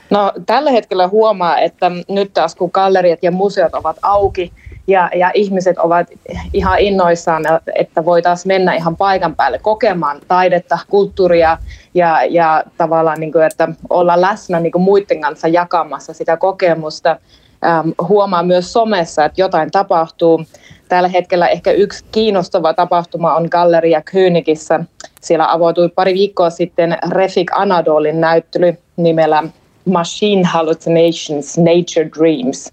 No, 0.10 0.34
tällä 0.46 0.72
hetkellä 0.72 1.08
huomaa, 1.08 1.60
että 1.60 1.92
nyt 2.10 2.34
taas 2.34 2.56
kun 2.56 2.70
galleriat 2.74 3.24
ja 3.24 3.32
museot 3.32 3.74
ovat 3.74 3.98
auki– 4.02 4.54
ja, 4.88 5.10
ja 5.16 5.32
ihmiset 5.34 5.78
ovat 5.78 6.08
ihan 6.54 6.80
innoissaan, 6.80 7.44
että 7.76 8.06
voitaisiin 8.06 8.48
mennä 8.48 8.74
ihan 8.74 8.98
paikan 8.98 9.36
päälle 9.36 9.60
kokemaan 9.60 10.20
taidetta, 10.28 10.80
kulttuuria 10.90 11.58
ja, 11.94 12.24
ja 12.30 12.64
tavallaan, 12.78 13.20
niin 13.20 13.32
kuin, 13.32 13.46
että 13.46 13.68
olla 13.90 14.22
läsnä 14.22 14.60
niin 14.60 14.72
kuin 14.72 14.82
muiden 14.82 15.22
kanssa 15.22 15.48
jakamassa 15.48 16.14
sitä 16.14 16.38
kokemusta. 16.38 17.18
Ähm, 17.66 17.90
huomaa 18.08 18.44
myös 18.44 18.74
somessa, 18.74 19.26
että 19.26 19.42
jotain 19.42 19.72
tapahtuu. 19.72 20.44
Tällä 20.90 21.10
hetkellä 21.10 21.48
ehkä 21.48 21.72
yksi 21.72 22.06
kiinnostava 22.12 22.74
tapahtuma 22.74 23.36
on 23.36 23.48
Galleria 23.52 24.02
Königissä. 24.02 24.80
Siellä 25.22 25.52
avautui 25.52 25.90
pari 25.90 26.14
viikkoa 26.14 26.50
sitten 26.50 26.98
Refik 27.10 27.52
Anadolin 27.52 28.22
näyttely 28.22 28.78
nimellä 28.98 29.44
Machine 29.88 30.44
Hallucinations, 30.44 31.58
Nature 31.58 32.10
Dreams. 32.18 32.72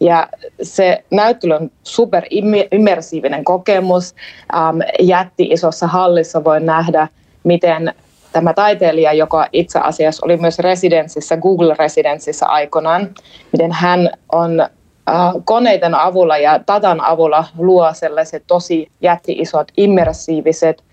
Ja 0.00 0.28
se 0.62 1.04
näyttely 1.10 1.54
on 1.54 1.70
super 1.82 2.24
immersiivinen 2.70 3.44
kokemus. 3.44 4.14
Ähm, 4.54 4.78
jätti 5.00 5.44
isossa 5.50 5.86
hallissa 5.86 6.44
voi 6.44 6.60
nähdä, 6.60 7.08
miten 7.44 7.94
tämä 8.32 8.54
taiteilija, 8.54 9.12
joka 9.12 9.46
itse 9.52 9.78
asiassa 9.78 10.26
oli 10.26 10.36
myös 10.36 10.58
residenssissä, 10.58 11.36
Google 11.36 11.74
Residenssissä 11.78 12.46
aikoinaan, 12.46 13.14
miten 13.52 13.72
hän 13.72 14.10
on 14.32 14.60
äh, 14.60 15.32
koneiden 15.44 15.94
avulla 15.94 16.38
ja 16.38 16.60
datan 16.66 17.00
avulla 17.00 17.44
luo 17.58 17.94
sellaiset 17.94 18.44
tosi 18.46 18.90
jätti-isot 19.02 19.68
immersiiviset 19.76 20.84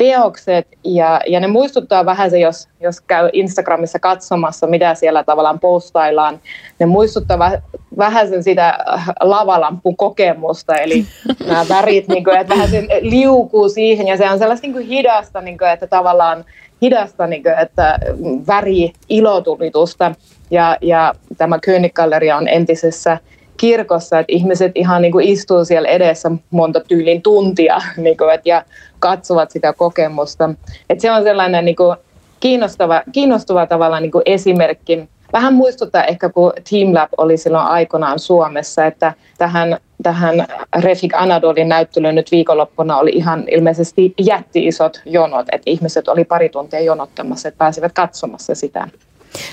teokset 0.00 0.68
ja, 0.84 1.20
ja 1.26 1.40
ne 1.40 1.46
muistuttaa 1.46 2.06
vähän 2.06 2.30
se, 2.30 2.38
jos, 2.38 2.68
jos 2.80 3.00
käy 3.00 3.28
Instagramissa 3.32 3.98
katsomassa, 3.98 4.66
mitä 4.66 4.94
siellä 4.94 5.24
tavallaan 5.24 5.60
postaillaan. 5.60 6.40
Ne 6.78 6.86
muistuttaa 6.86 7.38
väh, 7.38 7.52
vähän 7.98 8.28
sen 8.28 8.42
sitä 8.42 8.78
äh, 8.94 9.08
lavalampun 9.20 9.96
kokemusta, 9.96 10.76
eli 10.76 11.06
nämä 11.48 11.64
värit, 11.68 12.08
niin 12.08 12.24
kuin, 12.24 12.36
että 12.36 12.54
vähän 12.54 12.68
se 12.68 12.86
liukuu 13.00 13.68
siihen 13.68 14.06
ja 14.08 14.16
se 14.16 14.30
on 14.30 14.38
sellaista 14.38 14.66
niin 14.66 14.72
kuin 14.72 14.86
hidasta, 14.86 15.40
niin 15.40 15.58
kuin, 15.58 15.70
että 15.70 15.86
tavallaan 15.86 16.44
hidasta, 16.82 17.26
niin 17.26 17.42
kuin, 17.42 17.58
että 17.58 17.98
väri 18.46 18.92
ilotulitusta 19.08 20.14
ja, 20.50 20.76
ja 20.80 21.14
tämä 21.38 21.58
König-galleria 21.58 22.36
on 22.36 22.48
entisessä 22.48 23.18
kirkossa, 23.56 24.18
että 24.18 24.32
ihmiset 24.32 24.72
ihan 24.74 25.02
niin 25.02 25.12
kuin 25.12 25.28
istuu 25.28 25.64
siellä 25.64 25.88
edessä 25.88 26.30
monta 26.50 26.80
tyylin 26.80 27.22
tuntia 27.22 27.80
niin 27.96 28.16
kuin, 28.16 28.34
et, 28.34 28.40
ja 28.44 28.64
katsovat 29.00 29.50
sitä 29.50 29.72
kokemusta. 29.72 30.50
Et 30.90 31.00
se 31.00 31.10
on 31.10 31.22
sellainen 31.22 31.64
niin 31.64 31.76
kuin 31.76 31.96
kiinnostava, 32.40 33.02
kiinnostava 33.12 33.66
tavalla 33.66 34.00
niin 34.00 34.10
kuin 34.10 34.22
esimerkki. 34.26 35.08
Vähän 35.32 35.54
muistuttaa 35.54 36.04
ehkä, 36.04 36.28
kun 36.28 36.52
Teamlab 36.70 37.08
oli 37.16 37.36
silloin 37.36 37.66
aikoinaan 37.66 38.18
Suomessa, 38.18 38.86
että 38.86 39.12
tähän, 39.38 39.76
tähän 40.02 40.46
Refik 40.80 41.14
Anadolin 41.14 41.68
näyttelyyn 41.68 42.14
nyt 42.14 42.30
viikonloppuna 42.30 42.98
oli 42.98 43.10
ihan 43.10 43.44
ilmeisesti 43.50 44.14
jätti-isot 44.20 45.02
jonot, 45.04 45.46
että 45.52 45.70
ihmiset 45.70 46.08
oli 46.08 46.24
pari 46.24 46.48
tuntia 46.48 46.80
jonottamassa, 46.80 47.48
että 47.48 47.58
pääsivät 47.58 47.92
katsomassa 47.92 48.54
sitä. 48.54 48.88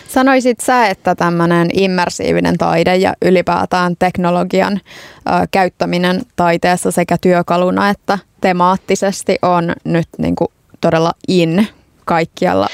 Sanoisit 0.07 0.59
sä, 0.59 0.87
että 0.87 1.15
tämmöinen 1.15 1.69
immersiivinen 1.73 2.57
taide 2.57 2.95
ja 2.95 3.13
ylipäätään 3.21 3.95
teknologian 3.99 4.73
ö, 4.73 5.31
käyttäminen 5.51 6.21
taiteessa 6.35 6.91
sekä 6.91 7.17
työkaluna 7.21 7.89
että 7.89 8.19
temaattisesti 8.41 9.37
on 9.41 9.73
nyt 9.83 10.07
niin 10.17 10.35
kuin 10.35 10.47
todella 10.81 11.11
in 11.27 11.67
kaikkialla 12.05 12.67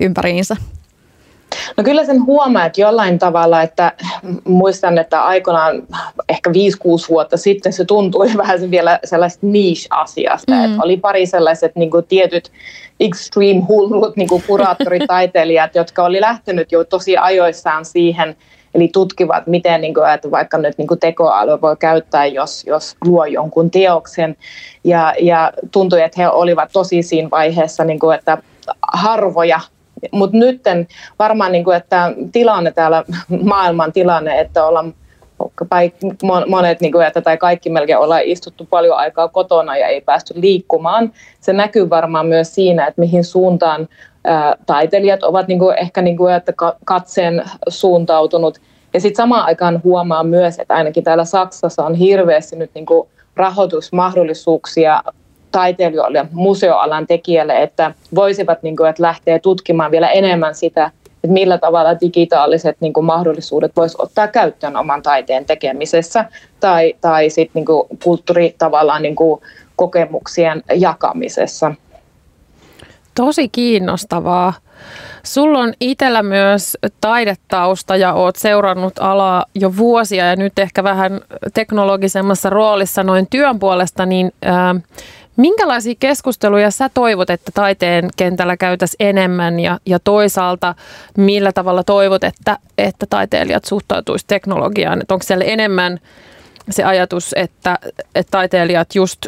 ympäriinsä? 0.00 0.56
No 1.76 1.84
kyllä 1.84 2.04
sen 2.04 2.26
huomaa, 2.26 2.64
että 2.64 2.80
jollain 2.80 3.18
tavalla, 3.18 3.62
että 3.62 3.92
muistan, 4.44 4.98
että 4.98 5.22
aikoinaan 5.24 5.82
ehkä 6.28 6.50
5-6 6.50 6.52
vuotta 7.08 7.36
sitten 7.36 7.72
se 7.72 7.84
tuntui 7.84 8.30
vähän 8.36 8.70
vielä 8.70 8.98
sellaista 9.04 9.46
niche-asiasta, 9.46 10.54
mm. 10.54 10.64
että 10.64 10.82
oli 10.82 10.96
pari 10.96 11.26
sellaiset 11.26 11.76
niin 11.76 11.90
kuin 11.90 12.04
tietyt 12.04 12.52
extreme 13.00 13.60
hullut 13.68 14.16
niin 14.16 14.28
kuin 14.28 14.42
kuraattoritaiteilijat, 14.46 15.74
jotka 15.80 16.04
oli 16.04 16.20
lähtenyt 16.20 16.72
jo 16.72 16.84
tosi 16.84 17.16
ajoissaan 17.16 17.84
siihen, 17.84 18.36
eli 18.74 18.88
tutkivat, 18.92 19.46
miten 19.46 19.80
niin 19.80 19.94
kuin, 19.94 20.10
että 20.10 20.30
vaikka 20.30 20.58
nyt 20.58 20.78
niin 20.78 20.88
kuin 20.88 21.00
tekoäly 21.00 21.60
voi 21.60 21.76
käyttää, 21.76 22.26
jos, 22.26 22.64
jos 22.66 22.96
luo 23.04 23.24
jonkun 23.24 23.70
teoksen. 23.70 24.36
Ja, 24.84 25.14
ja 25.20 25.52
tuntui, 25.72 26.02
että 26.02 26.22
he 26.22 26.28
olivat 26.28 26.70
tosi 26.72 27.02
siinä 27.02 27.30
vaiheessa, 27.30 27.84
niin 27.84 27.98
kuin, 27.98 28.18
että 28.18 28.38
harvoja 28.92 29.60
mutta 30.12 30.36
nyt 30.36 30.62
varmaan, 31.18 31.52
niin 31.52 31.64
kuin, 31.64 31.76
että 31.76 32.12
tilanne 32.32 32.70
täällä, 32.70 33.04
maailman 33.42 33.92
tilanne, 33.92 34.40
että 34.40 34.66
ollaan 34.66 34.94
monet 36.46 36.80
niin 36.80 36.92
kuin, 36.92 37.06
että, 37.06 37.20
tai 37.20 37.36
kaikki 37.36 37.70
melkein 37.70 37.98
ollaan 37.98 38.22
istuttu 38.24 38.66
paljon 38.70 38.96
aikaa 38.96 39.28
kotona 39.28 39.76
ja 39.76 39.86
ei 39.86 40.00
päästy 40.00 40.34
liikkumaan. 40.36 41.12
Se 41.40 41.52
näkyy 41.52 41.90
varmaan 41.90 42.26
myös 42.26 42.54
siinä, 42.54 42.86
että 42.86 43.00
mihin 43.00 43.24
suuntaan 43.24 43.88
ää, 44.24 44.56
taiteilijat 44.66 45.22
ovat 45.22 45.48
niin 45.48 45.58
kuin, 45.58 45.78
ehkä 45.78 46.02
niin 46.02 46.16
kuin, 46.16 46.34
että 46.34 46.52
katseen 46.84 47.44
suuntautunut. 47.68 48.58
Ja 48.94 49.00
sitten 49.00 49.16
samaan 49.16 49.44
aikaan 49.44 49.80
huomaa 49.84 50.24
myös, 50.24 50.58
että 50.58 50.74
ainakin 50.74 51.04
täällä 51.04 51.24
Saksassa 51.24 51.84
on 51.84 51.94
hirveästi 51.94 52.56
nyt 52.56 52.70
niin 52.74 52.86
kuin 52.86 53.08
rahoitusmahdollisuuksia 53.36 55.02
taiteilijoille 55.56 56.26
museoalan 56.32 57.06
tekijälle, 57.06 57.62
että 57.62 57.94
voisivat 58.14 58.62
niin 58.62 58.76
kuin, 58.76 58.90
että 58.90 59.02
lähteä 59.02 59.38
tutkimaan 59.38 59.90
vielä 59.90 60.08
enemmän 60.08 60.54
sitä, 60.54 60.90
että 61.06 61.28
millä 61.28 61.58
tavalla 61.58 62.00
digitaaliset 62.00 62.76
niin 62.80 62.92
kuin, 62.92 63.06
mahdollisuudet 63.06 63.72
voisi 63.76 63.96
ottaa 64.00 64.28
käyttöön 64.28 64.76
oman 64.76 65.02
taiteen 65.02 65.44
tekemisessä 65.44 66.24
tai, 66.60 66.94
tai 67.00 67.30
sit, 67.30 67.50
niin 67.54 67.64
kuin, 67.64 67.88
kulttuuri 68.04 68.54
tavallaan 68.58 69.02
niin 69.02 69.16
kuin, 69.16 69.40
kokemuksien 69.76 70.62
jakamisessa. 70.74 71.74
Tosi 73.14 73.48
kiinnostavaa. 73.48 74.52
Sulla 75.22 75.58
on 75.58 75.72
itsellä 75.80 76.22
myös 76.22 76.76
taidetausta 77.00 77.96
ja 77.96 78.12
oot 78.12 78.36
seurannut 78.36 78.98
alaa 78.98 79.44
jo 79.54 79.76
vuosia 79.76 80.26
ja 80.26 80.36
nyt 80.36 80.58
ehkä 80.58 80.84
vähän 80.84 81.20
teknologisemmassa 81.54 82.50
roolissa 82.50 83.02
noin 83.02 83.26
työn 83.30 83.58
puolesta, 83.58 84.06
niin 84.06 84.32
ää, 84.42 84.74
Minkälaisia 85.36 85.94
keskusteluja 86.00 86.70
sä 86.70 86.88
toivot, 86.88 87.30
että 87.30 87.52
taiteen 87.54 88.10
kentällä 88.16 88.56
käytäisiin 88.56 89.08
enemmän 89.08 89.60
ja, 89.60 89.80
ja 89.86 89.98
toisaalta 89.98 90.74
millä 91.16 91.52
tavalla 91.52 91.84
toivot, 91.84 92.24
että, 92.24 92.58
että 92.78 93.06
taiteilijat 93.10 93.64
suhtautuisivat 93.64 94.28
teknologiaan? 94.28 95.00
Että 95.00 95.14
onko 95.14 95.22
siellä 95.22 95.44
enemmän 95.44 95.98
se 96.70 96.84
ajatus, 96.84 97.32
että, 97.36 97.78
että 98.14 98.30
taiteilijat 98.30 98.94
just 98.94 99.26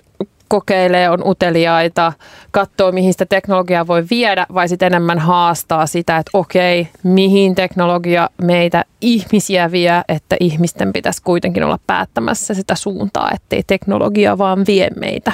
kokeilee, 0.48 1.10
on 1.10 1.28
uteliaita, 1.28 2.12
katsoo 2.50 2.92
mihin 2.92 3.12
sitä 3.12 3.26
teknologiaa 3.26 3.86
voi 3.86 4.04
viedä 4.10 4.46
vai 4.54 4.68
sitten 4.68 4.86
enemmän 4.86 5.18
haastaa 5.18 5.86
sitä, 5.86 6.16
että 6.16 6.30
okei, 6.34 6.88
mihin 7.02 7.54
teknologia 7.54 8.30
meitä 8.42 8.84
ihmisiä 9.00 9.70
vie, 9.70 10.02
että 10.08 10.36
ihmisten 10.40 10.92
pitäisi 10.92 11.22
kuitenkin 11.22 11.64
olla 11.64 11.78
päättämässä 11.86 12.54
sitä 12.54 12.74
suuntaa, 12.74 13.30
ettei 13.34 13.62
teknologia 13.66 14.38
vaan 14.38 14.64
vie 14.66 14.88
meitä. 15.00 15.32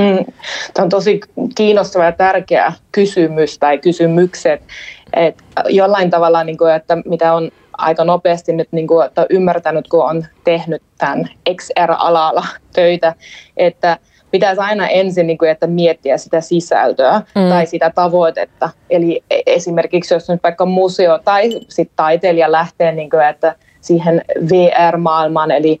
Mm, 0.00 0.32
tämä 0.74 0.84
on 0.84 0.90
tosi 0.90 1.20
kiinnostava 1.54 2.04
ja 2.04 2.12
tärkeä 2.12 2.72
kysymys 2.92 3.58
tai 3.58 3.78
kysymykset. 3.78 4.62
Et 5.12 5.42
jollain 5.68 6.10
tavalla, 6.10 6.44
niin 6.44 6.58
kuin, 6.58 6.74
että 6.74 6.96
mitä 7.04 7.32
on 7.32 7.50
aika 7.78 8.04
nopeasti 8.04 8.52
nyt 8.52 8.68
niin 8.72 8.86
kuin, 8.86 9.06
että 9.06 9.26
ymmärtänyt, 9.30 9.88
kun 9.88 10.04
on 10.04 10.26
tehnyt 10.44 10.82
tämän 10.98 11.28
XR-alalla 11.56 12.46
töitä, 12.72 13.14
että 13.56 13.98
pitäisi 14.30 14.60
aina 14.60 14.88
ensin 14.88 15.26
niin 15.26 15.38
kuin, 15.38 15.50
että 15.50 15.66
miettiä 15.66 16.18
sitä 16.18 16.40
sisältöä 16.40 17.22
mm. 17.34 17.48
tai 17.48 17.66
sitä 17.66 17.90
tavoitetta. 17.94 18.70
Eli 18.90 19.22
e, 19.30 19.40
esimerkiksi 19.46 20.14
jos 20.14 20.28
nyt 20.28 20.42
vaikka 20.42 20.66
museo 20.66 21.18
tai 21.18 21.60
sit 21.68 21.90
taiteilija 21.96 22.52
lähtee 22.52 22.92
niin 22.92 23.10
kuin, 23.10 23.28
että 23.28 23.54
siihen 23.80 24.24
VR-maailmaan, 24.50 25.50
eli 25.50 25.80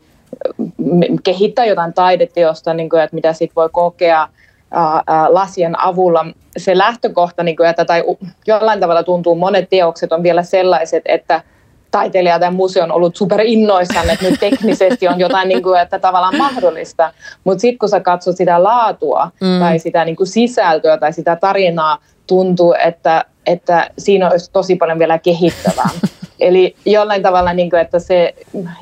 kehittää 1.22 1.64
jotain 1.64 1.92
taideteosta, 1.92 2.74
niin 2.74 2.88
kuin, 2.88 3.02
että 3.02 3.14
mitä 3.14 3.32
sit 3.32 3.56
voi 3.56 3.68
kokea 3.72 4.28
ää, 4.70 5.02
ää, 5.06 5.34
lasien 5.34 5.82
avulla. 5.82 6.26
Se 6.56 6.78
lähtökohta, 6.78 7.42
niin 7.42 7.56
kuin, 7.56 7.68
että, 7.68 7.84
tai 7.84 8.04
jollain 8.46 8.80
tavalla 8.80 9.02
tuntuu, 9.02 9.34
monet 9.34 9.70
teokset 9.70 10.12
on 10.12 10.22
vielä 10.22 10.42
sellaiset, 10.42 11.02
että 11.06 11.42
taiteilija 11.90 12.38
tai 12.38 12.50
museo 12.50 12.84
on 12.84 12.92
ollut 12.92 13.16
super 13.16 13.40
innoissaan, 13.40 14.10
että 14.10 14.24
nyt 14.30 14.40
teknisesti 14.40 15.08
on 15.08 15.20
jotain, 15.20 15.48
niin 15.48 15.62
kuin, 15.62 15.80
että 15.80 15.98
tavallaan 15.98 16.36
mahdollista. 16.36 17.12
Mutta 17.44 17.60
sitten 17.60 17.78
kun 17.78 17.88
sä 17.88 18.00
katsot 18.00 18.36
sitä 18.36 18.62
laatua 18.62 19.30
mm. 19.40 19.60
tai 19.60 19.78
sitä 19.78 20.04
niin 20.04 20.16
kuin 20.16 20.26
sisältöä 20.26 20.96
tai 20.96 21.12
sitä 21.12 21.36
tarinaa, 21.36 21.98
tuntuu, 22.26 22.74
että, 22.84 23.24
että 23.46 23.90
siinä 23.98 24.30
olisi 24.30 24.52
tosi 24.52 24.76
paljon 24.76 24.98
vielä 24.98 25.18
kehittävää. 25.18 25.88
Eli 26.40 26.76
jollain 26.86 27.22
tavalla, 27.22 27.52
niin 27.52 27.70
kuin, 27.70 27.80
että 27.80 27.98
se 27.98 28.34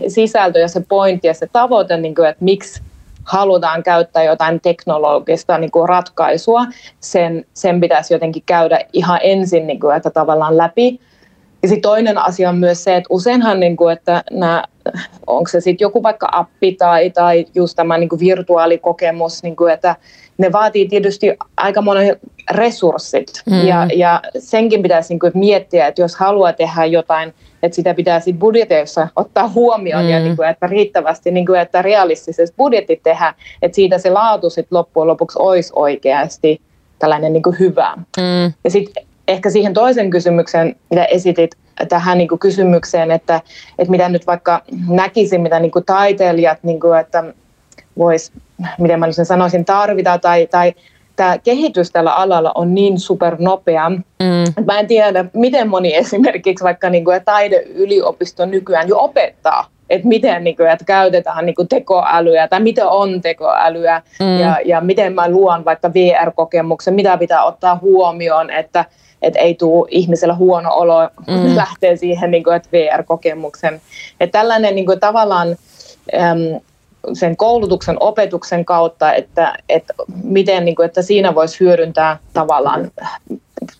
sisältö 0.08 0.58
ja 0.58 0.68
se 0.68 0.82
pointti 0.88 1.26
ja 1.26 1.34
se 1.34 1.46
tavoite, 1.52 1.96
niin 1.96 2.14
kuin, 2.14 2.28
että 2.28 2.44
miksi 2.44 2.82
halutaan 3.28 3.82
käyttää 3.82 4.24
jotain 4.24 4.60
teknologista 4.60 5.58
niin 5.58 5.70
kuin 5.70 5.88
ratkaisua, 5.88 6.66
sen, 7.00 7.44
sen 7.54 7.80
pitäisi 7.80 8.14
jotenkin 8.14 8.42
käydä 8.46 8.80
ihan 8.92 9.20
ensin 9.22 9.66
niin 9.66 9.80
kuin, 9.80 9.96
että 9.96 10.10
tavallaan 10.10 10.56
läpi. 10.56 11.00
Ja 11.62 11.68
sitten 11.68 11.90
toinen 11.90 12.18
asia 12.18 12.48
on 12.48 12.58
myös 12.58 12.84
se, 12.84 12.96
että 12.96 13.06
useinhan, 13.10 13.60
niin 13.60 13.76
kuin, 13.76 13.92
että 13.92 14.22
nämä, 14.30 14.64
onko 15.26 15.48
se 15.48 15.60
sitten 15.60 15.84
joku 15.84 16.02
vaikka 16.02 16.28
appi 16.32 16.72
tai, 16.72 17.10
tai 17.10 17.46
just 17.54 17.76
tämä 17.76 17.98
niin 17.98 18.08
kuin 18.08 18.20
virtuaalikokemus, 18.20 19.42
niin 19.42 19.56
kuin, 19.56 19.72
että 19.72 19.96
ne 20.38 20.52
vaatii 20.52 20.88
tietysti 20.88 21.36
aika 21.56 21.82
monen 21.82 22.16
resurssit. 22.50 23.42
Mm. 23.46 23.66
Ja, 23.66 23.86
ja 23.96 24.22
senkin 24.38 24.82
pitäisi 24.82 25.12
niin 25.12 25.20
kuin, 25.20 25.32
miettiä, 25.34 25.86
että 25.86 26.02
jos 26.02 26.16
haluaa 26.16 26.52
tehdä 26.52 26.84
jotain– 26.84 27.34
että 27.62 27.76
sitä 27.76 27.94
pitää 27.94 28.20
sitten 28.20 28.38
budjeteissa 28.38 29.08
ottaa 29.16 29.48
huomioon 29.48 30.04
mm. 30.04 30.10
ja 30.10 30.20
niin 30.20 30.36
kuin, 30.36 30.48
että 30.48 30.66
riittävästi, 30.66 31.30
niin 31.30 31.46
kuin, 31.46 31.60
että 31.60 31.82
realistisesti 31.82 32.56
budjetit 32.56 33.02
tehdä, 33.02 33.34
että 33.62 33.76
siitä 33.76 33.98
se 33.98 34.10
laatu 34.10 34.50
sitten 34.50 34.78
loppujen 34.78 35.06
lopuksi 35.06 35.38
olisi 35.42 35.72
oikeasti 35.76 36.60
tällainen 36.98 37.32
niin 37.32 37.42
kuin 37.42 37.58
hyvä. 37.58 37.96
Mm. 37.96 38.52
Ja 38.64 38.70
sitten 38.70 39.04
ehkä 39.28 39.50
siihen 39.50 39.74
toisen 39.74 40.10
kysymyksen, 40.10 40.76
mitä 40.90 41.04
esitit 41.04 41.50
tähän 41.88 42.18
niin 42.18 42.28
kuin 42.28 42.38
kysymykseen, 42.38 43.10
että, 43.10 43.40
että 43.78 43.90
mitä 43.90 44.08
nyt 44.08 44.26
vaikka 44.26 44.62
näkisin, 44.88 45.40
mitä 45.40 45.60
niin 45.60 45.70
kuin 45.70 45.84
taiteilijat, 45.84 46.58
niin 46.62 46.80
kuin, 46.80 46.98
että 46.98 47.24
vois, 47.98 48.32
miten 48.78 49.00
mä 49.00 49.12
sen 49.12 49.26
sanoisin, 49.26 49.64
tarvita 49.64 50.18
tai, 50.18 50.46
tai 50.46 50.74
tämä 51.18 51.38
kehitys 51.38 51.90
tällä 51.90 52.12
alalla 52.12 52.52
on 52.54 52.74
niin 52.74 53.00
supernopea. 53.00 53.88
Mm. 53.90 54.64
Mä 54.66 54.78
en 54.78 54.86
tiedä, 54.86 55.24
miten 55.32 55.68
moni 55.68 55.94
esimerkiksi 55.94 56.64
vaikka 56.64 56.90
niin 56.90 57.04
kuin, 57.04 57.24
taideyliopisto 57.24 58.46
nykyään 58.46 58.88
jo 58.88 58.98
opettaa, 58.98 59.66
että 59.90 60.08
miten 60.08 60.44
niin 60.44 60.56
kuin, 60.56 60.70
että 60.70 60.84
käytetään 60.84 61.46
niin 61.46 61.54
kuin 61.54 61.68
tekoälyä 61.68 62.48
tai 62.48 62.60
mitä 62.60 62.88
on 62.88 63.20
tekoälyä 63.20 64.02
mm. 64.20 64.38
ja, 64.40 64.56
ja 64.64 64.80
miten 64.80 65.12
mä 65.12 65.28
luon 65.28 65.64
vaikka 65.64 65.94
VR-kokemuksen, 65.94 66.94
mitä 66.94 67.18
pitää 67.18 67.44
ottaa 67.44 67.78
huomioon, 67.82 68.50
että 68.50 68.84
että 69.22 69.38
ei 69.38 69.54
tule 69.54 69.88
ihmisellä 69.90 70.34
huono 70.34 70.70
olo, 70.72 71.08
mm. 71.26 71.56
lähtee 71.56 71.96
siihen 71.96 72.30
niin 72.30 72.44
kuin, 72.44 72.56
että 72.56 72.68
VR-kokemuksen. 72.72 73.80
Että 74.20 74.38
tällainen 74.38 74.74
niin 74.74 74.86
kuin, 74.86 75.00
tavallaan 75.00 75.48
äm, 76.14 76.60
sen 77.12 77.36
koulutuksen, 77.36 77.96
opetuksen 78.00 78.64
kautta, 78.64 79.12
että, 79.12 79.54
että 79.68 79.94
miten 80.22 80.64
niin 80.64 80.76
kuin, 80.76 80.86
että 80.86 81.02
siinä 81.02 81.34
voisi 81.34 81.60
hyödyntää 81.60 82.18
tavallaan 82.32 82.90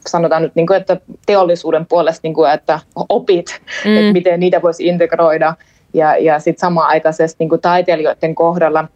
sanotaan 0.07 0.43
nyt, 0.43 0.55
niin 0.55 0.67
kuin, 0.67 0.77
että 0.81 0.97
teollisuuden 1.27 1.87
puolesta, 1.87 2.21
niin 2.23 2.35
kuin, 2.35 2.51
että 2.51 2.81
opit, 3.09 3.61
mm. 3.85 3.97
että 3.97 4.13
miten 4.13 4.41
niitä 4.41 4.63
voisi 4.63 4.87
integroida. 4.87 5.55
Ja, 5.95 6.17
ja 6.17 6.39
sitten 6.39 6.61
samanaikaisesti 6.61 7.37
niin 7.39 7.49
kuin 7.49 7.61
taiteilijoiden 7.61 8.35
kohdalla 8.35 8.89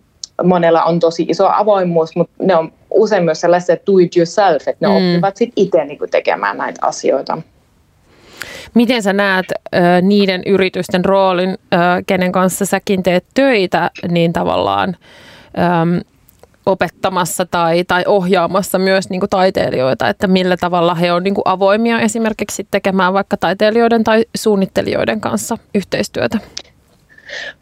monella 0.45 0.85
on 0.85 1.01
tosi 1.01 1.27
iso 1.29 1.49
avoimuus, 1.49 2.17
mutta 2.17 2.35
ne 2.43 2.57
on 2.57 2.73
usein 2.91 3.25
myös 3.25 3.41
sellaiset 3.41 3.83
do 3.87 3.99
it 3.99 4.17
yourself, 4.17 4.69
että 4.69 4.89
ne 4.89 4.89
mm. 4.89 4.97
oppivat 4.97 5.37
sitten 5.37 5.65
itse 5.65 5.85
niin 5.85 5.99
tekemään 6.11 6.57
näitä 6.59 6.87
asioita. 6.87 7.39
Miten 8.75 9.03
sä 9.03 9.13
näet 9.13 9.47
ö, 9.51 9.79
niiden 10.03 10.43
yritysten 10.47 11.05
roolin, 11.05 11.51
ö, 11.51 11.77
kenen 12.07 12.33
kanssa 12.33 12.67
säkin 12.67 13.03
teet 13.03 13.25
töitä, 13.35 13.91
niin 14.09 14.33
tavallaan 14.33 14.97
ö, 15.99 16.05
opettamassa 16.67 17.47
tai, 17.47 17.85
tai 17.85 18.05
ohjaamassa 18.07 18.79
myös 18.79 19.11
niin 19.11 19.21
kuin 19.21 19.31
taiteilijoita, 19.31 20.09
että 20.09 20.27
millä 20.27 20.57
tavalla 20.57 20.95
he 20.95 21.13
on 21.13 21.23
niin 21.23 21.35
kuin 21.35 21.43
avoimia 21.45 22.01
esimerkiksi 22.01 22.67
tekemään 22.71 23.13
vaikka 23.13 23.37
taiteilijoiden 23.37 24.05
tai 24.05 24.25
suunnittelijoiden 24.35 25.21
kanssa 25.21 25.59
yhteistyötä? 25.75 26.39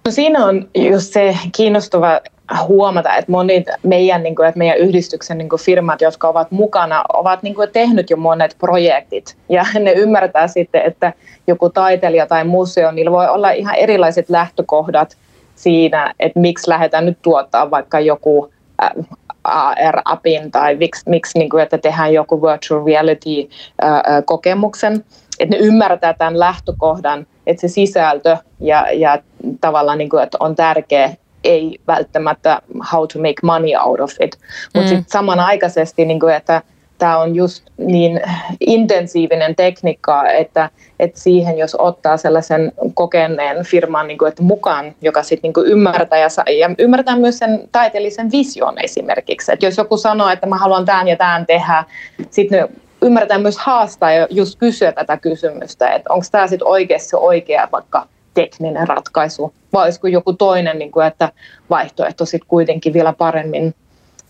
No 0.06 0.12
siinä 0.12 0.46
on 0.46 0.68
just 0.74 1.12
se 1.12 1.36
kiinnostava 1.56 2.20
huomata, 2.66 3.16
että 3.16 3.32
monet 3.32 3.64
meidän, 3.82 4.22
niin 4.22 4.36
kuin, 4.36 4.48
että 4.48 4.58
meidän 4.58 4.78
yhdistyksen 4.78 5.38
niin 5.38 5.48
kuin 5.48 5.60
firmat, 5.60 6.00
jotka 6.00 6.28
ovat 6.28 6.50
mukana, 6.50 7.04
ovat 7.12 7.42
niin 7.42 7.54
kuin, 7.54 7.68
tehnyt 7.72 8.10
jo 8.10 8.16
monet 8.16 8.56
projektit. 8.58 9.36
Ja 9.48 9.64
ne 9.80 9.92
ymmärtää 9.92 10.48
sitten, 10.48 10.82
että 10.82 11.12
joku 11.46 11.70
taiteilija 11.70 12.26
tai 12.26 12.44
museo, 12.44 12.90
niillä 12.90 13.12
voi 13.12 13.28
olla 13.28 13.50
ihan 13.50 13.74
erilaiset 13.74 14.30
lähtökohdat 14.30 15.16
siinä, 15.54 16.14
että 16.20 16.40
miksi 16.40 16.70
lähdetään 16.70 17.06
nyt 17.06 17.18
tuottaa 17.22 17.70
vaikka 17.70 18.00
joku 18.00 18.52
AR-apin 19.44 20.50
tai 20.50 20.76
miksi, 20.76 21.10
miksi 21.10 21.38
niin 21.38 21.50
kuin, 21.50 21.62
että 21.62 21.78
tehdään 21.78 22.14
joku 22.14 22.42
virtual 22.42 22.84
reality-kokemuksen. 22.84 25.04
Että 25.38 25.56
ne 25.56 25.62
ymmärtää 25.62 26.14
tämän 26.14 26.38
lähtökohdan, 26.38 27.26
että 27.46 27.60
se 27.60 27.68
sisältö 27.68 28.36
ja, 28.60 28.86
ja 28.92 29.18
tavallaan 29.60 29.98
niin 29.98 30.10
kuin, 30.10 30.22
että 30.22 30.36
on 30.40 30.56
tärkeä 30.56 31.14
ei 31.44 31.78
välttämättä 31.86 32.62
how 32.92 33.06
to 33.12 33.18
make 33.18 33.34
money 33.42 33.70
out 33.84 34.00
of 34.00 34.10
it. 34.20 34.38
Mutta 34.74 34.90
mm. 34.90 34.96
sitten 34.96 35.12
samanaikaisesti, 35.12 36.04
niin 36.04 36.20
kuin, 36.20 36.34
että 36.34 36.62
tämä 37.00 37.18
on 37.18 37.34
just 37.34 37.64
niin 37.76 38.20
intensiivinen 38.60 39.56
tekniikka, 39.56 40.28
että, 40.28 40.70
että 41.00 41.20
siihen 41.20 41.58
jos 41.58 41.76
ottaa 41.78 42.16
sellaisen 42.16 42.72
kokeneen 42.94 43.64
firman 43.64 44.08
niin 44.08 44.18
kuin, 44.18 44.28
että 44.28 44.42
mukaan, 44.42 44.94
joka 45.02 45.22
sitten 45.22 45.52
niin 45.56 45.66
ymmärtää 45.66 46.18
ja, 46.18 46.28
ja 46.58 46.70
ymmärtää 46.78 47.16
myös 47.16 47.38
sen 47.38 47.68
taiteellisen 47.72 48.32
vision 48.32 48.74
esimerkiksi. 48.82 49.52
Että 49.52 49.66
jos 49.66 49.76
joku 49.76 49.96
sanoo, 49.96 50.28
että 50.28 50.46
mä 50.46 50.56
haluan 50.56 50.84
tämän 50.84 51.08
ja 51.08 51.16
tämän 51.16 51.46
tehdä, 51.46 51.84
sitten 52.30 52.68
ymmärretään 53.02 53.42
myös 53.42 53.58
haastaa 53.58 54.12
ja 54.12 54.26
just 54.30 54.58
kysyä 54.58 54.92
tätä 54.92 55.16
kysymystä, 55.16 55.88
että 55.88 56.12
onko 56.12 56.26
tämä 56.32 56.46
sitten 56.46 56.68
oikeasti 56.68 57.16
oikea 57.16 57.68
vaikka 57.72 58.06
tekninen 58.34 58.88
ratkaisu, 58.88 59.54
vai 59.72 59.84
olisiko 59.84 60.08
joku 60.08 60.32
toinen, 60.32 60.78
niin 60.78 60.92
kuin, 60.92 61.06
että 61.06 61.32
vaihtoehto 61.70 62.24
sitten 62.24 62.48
kuitenkin 62.48 62.92
vielä 62.92 63.12
paremmin. 63.12 63.74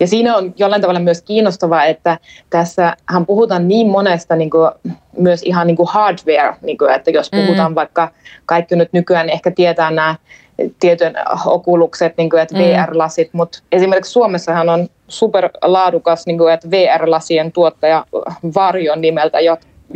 Ja 0.00 0.06
siinä 0.06 0.36
on 0.36 0.54
jollain 0.56 0.82
tavalla 0.82 1.00
myös 1.00 1.22
kiinnostavaa, 1.22 1.84
että 1.84 2.18
tässä 2.50 2.96
hän 3.06 3.26
puhutaan 3.26 3.68
niin 3.68 3.88
monesta 3.88 4.36
niin 4.36 4.50
kuin, 4.50 4.70
myös 5.18 5.42
ihan 5.42 5.66
niin 5.66 5.76
kuin 5.76 5.88
hardware, 5.88 6.56
niin 6.62 6.78
kuin, 6.78 6.90
että 6.90 7.10
jos 7.10 7.32
mm. 7.32 7.38
puhutaan 7.38 7.72
mm. 7.72 7.74
vaikka 7.74 8.08
kaikki 8.46 8.76
nyt 8.76 8.92
nykyään 8.92 9.26
niin 9.26 9.34
ehkä 9.34 9.50
tietää 9.50 9.90
nämä 9.90 10.14
tietyn 10.80 11.14
okulukset, 11.46 12.16
niin 12.16 12.30
kuin, 12.30 12.42
että 12.42 12.54
mm. 12.54 12.60
VR-lasit, 12.60 13.28
mutta 13.32 13.58
esimerkiksi 13.72 14.12
Suomessahan 14.12 14.68
on 14.68 14.88
superlaadukas 15.10 16.26
niin 16.26 16.38
kuin, 16.38 16.52
että 16.52 16.70
VR-lasien 16.70 17.52
tuottaja 17.52 18.06
Varjon 18.54 19.00
nimeltä, 19.00 19.38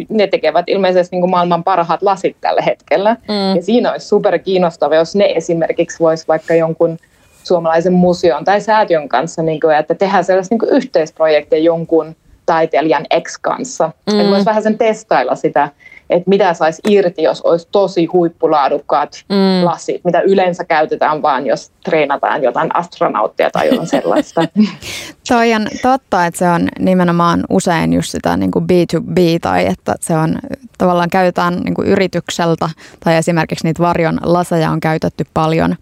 ne 0.08 0.26
tekevät 0.26 0.64
ilmeisesti 0.68 1.16
niin 1.16 1.22
kuin 1.22 1.30
maailman 1.30 1.64
parhaat 1.64 2.02
lasit 2.02 2.36
tällä 2.40 2.62
hetkellä. 2.62 3.16
Mm. 3.28 3.56
Ja 3.56 3.62
siinä 3.62 3.92
olisi 3.92 4.08
super 4.08 4.38
kiinnostavaa, 4.38 4.98
jos 4.98 5.14
ne 5.16 5.32
esimerkiksi 5.36 5.98
voisi 5.98 6.28
vaikka 6.28 6.54
jonkun 6.54 6.98
suomalaisen 7.44 7.92
museon 7.92 8.44
tai 8.44 8.60
säätiön 8.60 9.08
kanssa, 9.08 9.42
niin 9.42 9.60
kuin, 9.60 9.76
että 9.76 9.94
tehdään 9.94 10.24
sellaista 10.24 10.54
niin 10.54 10.74
yhteisprojekteja 10.76 11.62
jonkun 11.62 12.16
taiteilijan 12.46 13.06
ex 13.10 13.38
kanssa. 13.40 13.90
Mm. 14.12 14.20
Että 14.20 14.30
voisi 14.30 14.46
vähän 14.46 14.62
sen 14.62 14.78
testailla 14.78 15.34
sitä 15.34 15.68
että 16.11 16.30
mitä 16.30 16.55
saisi 16.55 16.82
irti, 16.88 17.22
jos 17.22 17.40
olisi 17.40 17.68
tosi 17.72 18.05
huippulaadukkaat 18.05 19.24
mm. 19.28 19.64
lasit, 19.64 20.05
mitä 20.05 20.20
yleensä 20.20 20.64
käytetään 20.64 21.22
vaan, 21.22 21.46
jos 21.46 21.72
treenataan 21.84 22.42
jotain 22.42 22.76
astronauttia 22.76 23.50
tai 23.50 23.68
jotain 23.68 23.86
sellaista. 23.86 24.40
Toi 25.28 25.55
on 25.55 25.66
totta, 25.82 26.26
että 26.26 26.38
se 26.38 26.48
on 26.48 26.68
nimenomaan 26.78 27.44
usein 27.50 27.92
just 27.92 28.11
sitä 28.11 28.36
niin 28.36 28.50
kuin 28.50 28.64
B2B 28.64 29.20
tai 29.40 29.66
että 29.66 29.94
se 30.00 30.16
on 30.16 30.38
tavallaan 30.78 31.11
käytetään 31.11 31.61
niin 31.61 31.74
kuin 31.74 31.88
yritykseltä 31.88 32.70
tai 33.05 33.16
esimerkiksi 33.16 33.66
niitä 33.66 33.82
varjon 33.82 34.18
laseja 34.22 34.70
on 34.70 34.80
käytetty 34.80 35.26
paljon 35.34 35.72
ä, 35.72 35.76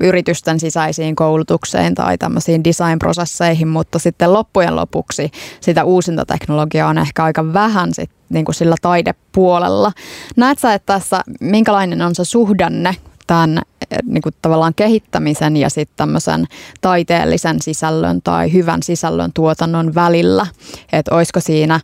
yritysten 0.00 0.60
sisäisiin 0.60 1.16
koulutukseen 1.16 1.94
tai 1.94 2.18
tämmöisiin 2.18 2.64
designprosesseihin, 2.64 3.68
mutta 3.68 3.98
sitten 3.98 4.32
loppujen 4.32 4.76
lopuksi 4.76 5.30
sitä 5.60 5.84
uusinta 5.84 6.24
teknologiaa 6.26 6.88
on 6.88 6.98
ehkä 6.98 7.24
aika 7.24 7.52
vähän 7.52 7.94
sit 7.94 8.10
niin 8.28 8.44
kuin 8.44 8.54
sillä 8.54 8.76
taidepuolella. 8.82 9.92
Näet 10.36 10.58
sä, 10.58 10.74
että 10.74 10.92
tässä 10.92 11.22
minkälainen 11.40 12.02
on 12.02 12.14
se 12.14 12.24
suhdanne 12.24 12.96
tämän 13.26 13.58
eh, 13.90 13.98
niin 14.04 14.22
kuin 14.22 14.34
tavallaan 14.42 14.74
kehittämisen 14.74 15.56
ja 15.56 15.70
sitten 15.70 15.96
tämmöisen 15.96 16.46
taiteellisen 16.80 17.62
sisällön 17.62 18.22
tai 18.22 18.52
hyvän 18.52 18.82
sisällön 18.82 19.30
tuotannon 19.34 19.94
välillä. 19.94 20.46
Että 20.92 21.14
olisiko 21.14 21.40
siinä 21.40 21.80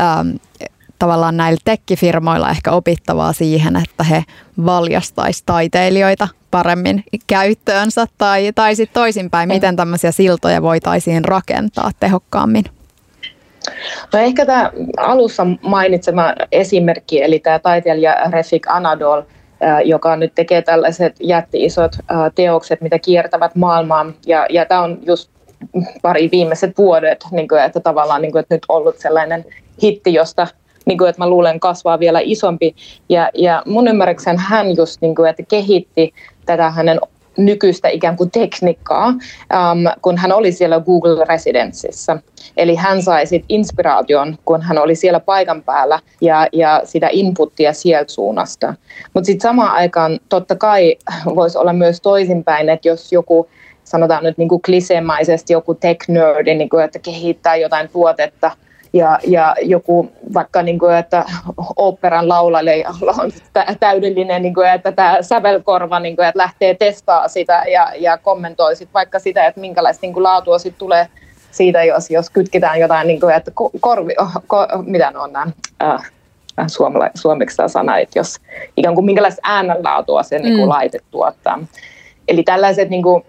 ähm, 0.00 0.28
tavallaan 0.98 1.36
näillä 1.36 1.60
tekkifirmoilla 1.64 2.50
ehkä 2.50 2.72
opittavaa 2.72 3.32
siihen, 3.32 3.76
että 3.76 4.04
he 4.04 4.24
valjastaisi 4.66 5.42
taiteilijoita 5.46 6.28
paremmin 6.50 7.04
käyttöönsä 7.26 8.06
tai, 8.18 8.52
tai 8.54 8.76
sitten 8.76 8.94
toisinpäin, 8.94 9.48
miten 9.48 9.76
tämmöisiä 9.76 10.12
siltoja 10.12 10.62
voitaisiin 10.62 11.24
rakentaa 11.24 11.90
tehokkaammin? 12.00 12.64
No 14.12 14.18
ehkä 14.18 14.46
tämä 14.46 14.72
alussa 14.96 15.46
mainitsema 15.62 16.34
esimerkki, 16.52 17.22
eli 17.22 17.38
tämä 17.38 17.58
taiteilija 17.58 18.16
Refik 18.30 18.66
Anadol, 18.66 19.22
joka 19.84 20.16
nyt 20.16 20.34
tekee 20.34 20.62
tällaiset 20.62 21.16
jätti-isot 21.20 21.92
teokset, 22.34 22.80
mitä 22.80 22.98
kiertävät 22.98 23.54
maailmaa. 23.54 24.06
Ja, 24.26 24.46
ja 24.50 24.66
tämä 24.66 24.80
on 24.80 24.98
just 25.06 25.30
pari 26.02 26.28
viimeiset 26.32 26.78
vuodet, 26.78 27.24
niin 27.30 27.48
kuin, 27.48 27.62
että 27.62 27.80
tavallaan 27.80 28.22
niin 28.22 28.32
kuin, 28.32 28.40
että 28.40 28.54
nyt 28.54 28.62
ollut 28.68 28.98
sellainen 28.98 29.44
hitti, 29.82 30.14
josta 30.14 30.46
niin 30.84 30.98
kuin, 30.98 31.10
että 31.10 31.22
mä 31.22 31.28
luulen 31.28 31.60
kasvaa 31.60 31.98
vielä 31.98 32.20
isompi. 32.22 32.74
Ja, 33.08 33.30
ja 33.34 33.62
mun 33.66 33.88
ymmärryksen 33.88 34.38
hän 34.38 34.76
just 34.76 35.00
niin 35.00 35.14
kuin, 35.14 35.30
että 35.30 35.42
kehitti 35.48 36.14
tätä 36.46 36.70
hänen 36.70 37.00
nykyistä 37.38 37.88
ikään 37.88 38.16
kuin 38.16 38.30
tekniikkaa, 38.30 39.08
um, 39.08 39.84
kun 40.02 40.18
hän 40.18 40.32
oli 40.32 40.52
siellä 40.52 40.80
Google 40.80 41.24
Residenceissa. 41.24 42.18
Eli 42.56 42.74
hän 42.74 43.02
sai 43.02 43.26
sit 43.26 43.44
inspiraation, 43.48 44.38
kun 44.44 44.62
hän 44.62 44.78
oli 44.78 44.94
siellä 44.94 45.20
paikan 45.20 45.62
päällä 45.62 45.98
ja, 46.20 46.46
ja 46.52 46.80
sitä 46.84 47.08
inputtia 47.12 47.72
sieltä 47.72 48.12
suunnasta. 48.12 48.74
Mutta 49.14 49.26
sitten 49.26 49.48
samaan 49.48 49.72
aikaan 49.72 50.20
totta 50.28 50.56
kai 50.56 50.96
voisi 51.34 51.58
olla 51.58 51.72
myös 51.72 52.00
toisinpäin, 52.00 52.68
että 52.68 52.88
jos 52.88 53.12
joku 53.12 53.48
sanotaan 53.84 54.24
nyt 54.24 54.38
niin 54.38 54.48
kuin 54.48 54.62
kliseemaisesti 54.62 55.52
joku 55.52 55.74
tech 55.74 56.08
nerdi, 56.08 56.54
niin 56.54 56.68
kuin, 56.68 56.84
että 56.84 56.98
kehittää 56.98 57.56
jotain 57.56 57.88
tuotetta– 57.88 58.50
ja, 58.92 59.18
ja 59.26 59.54
joku 59.62 60.12
vaikka, 60.34 60.62
niin 60.62 60.78
kuin, 60.78 60.94
että 60.94 61.24
operan 61.76 62.28
laulalle 62.28 62.84
on 63.18 63.30
täydellinen, 63.80 64.42
niin 64.42 64.54
kuin, 64.54 64.68
että 64.68 64.92
tämä 64.92 65.18
sävelkorva 65.20 66.00
niin 66.00 66.16
kuin, 66.16 66.28
että 66.28 66.38
lähtee 66.38 66.74
testaa 66.74 67.28
sitä 67.28 67.64
ja, 67.72 67.92
ja 67.98 68.18
kommentoi 68.18 68.76
sit 68.76 68.88
vaikka 68.94 69.18
sitä, 69.18 69.46
että 69.46 69.60
minkälaista 69.60 70.06
niin 70.06 70.12
kuin, 70.12 70.22
laatua 70.22 70.58
sit 70.58 70.78
tulee 70.78 71.08
siitä, 71.50 71.84
jos, 71.84 72.10
jos 72.10 72.30
kytketään 72.30 72.80
jotain, 72.80 73.06
niin 73.08 73.20
kuin, 73.20 73.34
että 73.34 73.50
korvi, 73.80 74.14
ko, 74.46 74.66
mitä 74.86 75.10
ne 75.10 75.18
on 75.18 75.32
nämä, 75.32 75.46
äh, 75.82 76.12
suomala, 76.66 77.10
suomeksi 77.14 77.56
tämä 77.56 77.68
sana, 77.68 77.98
että 77.98 78.18
jos 78.18 78.36
ikään 78.76 78.94
kuin 78.94 79.04
minkälaista 79.04 79.40
äänenlaatua 79.44 80.22
se 80.22 80.38
mm. 80.38 80.44
niin 80.44 80.56
kuin, 80.56 80.68
laite 80.68 80.98
tuottaa. 81.10 81.58
Eli 82.28 82.42
tällaiset 82.42 82.90
niin 82.90 83.02
kuin, 83.02 83.24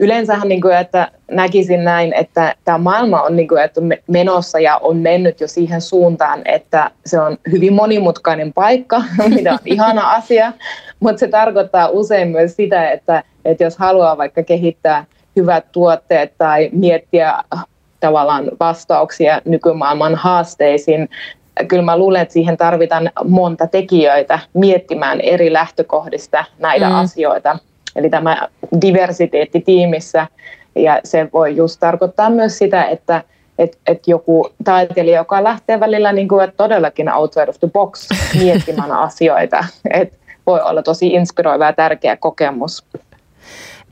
yleensähän 0.00 0.48
niin 0.48 0.60
kuin, 0.60 0.76
että 0.76 1.10
näkisin 1.30 1.84
näin, 1.84 2.12
että 2.12 2.54
tämä 2.64 2.78
maailma 2.78 3.22
on 3.22 3.36
niin 3.36 3.48
kuin, 3.48 3.62
että 3.62 3.80
menossa 4.06 4.60
ja 4.60 4.76
on 4.76 4.96
mennyt 4.96 5.40
jo 5.40 5.48
siihen 5.48 5.80
suuntaan, 5.80 6.42
että 6.44 6.90
se 7.06 7.20
on 7.20 7.38
hyvin 7.50 7.72
monimutkainen 7.72 8.52
paikka, 8.52 9.02
mitä 9.34 9.52
on 9.52 9.58
ihana 9.64 10.10
asia, 10.10 10.52
mutta 11.00 11.20
se 11.20 11.28
tarkoittaa 11.28 11.88
usein 11.88 12.28
myös 12.28 12.56
sitä, 12.56 12.90
että, 12.90 13.22
että 13.44 13.64
jos 13.64 13.76
haluaa 13.76 14.18
vaikka 14.18 14.42
kehittää 14.42 15.04
hyvät 15.36 15.72
tuotteet 15.72 16.32
tai 16.38 16.70
miettiä 16.72 17.34
tavallaan 18.00 18.50
vastauksia 18.60 19.42
nykymaailman 19.44 20.14
haasteisiin, 20.14 21.08
kyllä 21.68 21.82
mä 21.82 21.98
luulen, 21.98 22.22
että 22.22 22.32
siihen 22.32 22.56
tarvitaan 22.56 23.10
monta 23.24 23.66
tekijöitä 23.66 24.38
miettimään 24.54 25.20
eri 25.20 25.52
lähtökohdista 25.52 26.44
näitä 26.58 26.88
mm. 26.88 26.94
asioita. 26.94 27.58
Eli 27.98 28.10
tämä 28.10 28.48
diversiteetti 28.80 29.60
tiimissä, 29.60 30.26
ja 30.74 31.00
se 31.04 31.28
voi 31.32 31.56
just 31.56 31.80
tarkoittaa 31.80 32.30
myös 32.30 32.58
sitä, 32.58 32.84
että 32.84 33.22
et, 33.58 33.78
et 33.86 34.08
joku 34.08 34.50
taiteilija, 34.64 35.20
joka 35.20 35.44
lähtee 35.44 35.80
välillä 35.80 36.12
niin 36.12 36.28
kuin, 36.28 36.52
todellakin 36.56 37.12
outside 37.12 37.46
of 37.48 37.58
the 37.58 37.68
box 37.68 38.08
miettimään 38.42 38.92
asioita, 38.92 39.64
että 39.90 40.16
voi 40.46 40.60
olla 40.60 40.82
tosi 40.82 41.06
inspiroiva 41.06 41.64
ja 41.64 41.72
tärkeä 41.72 42.16
kokemus. 42.16 42.84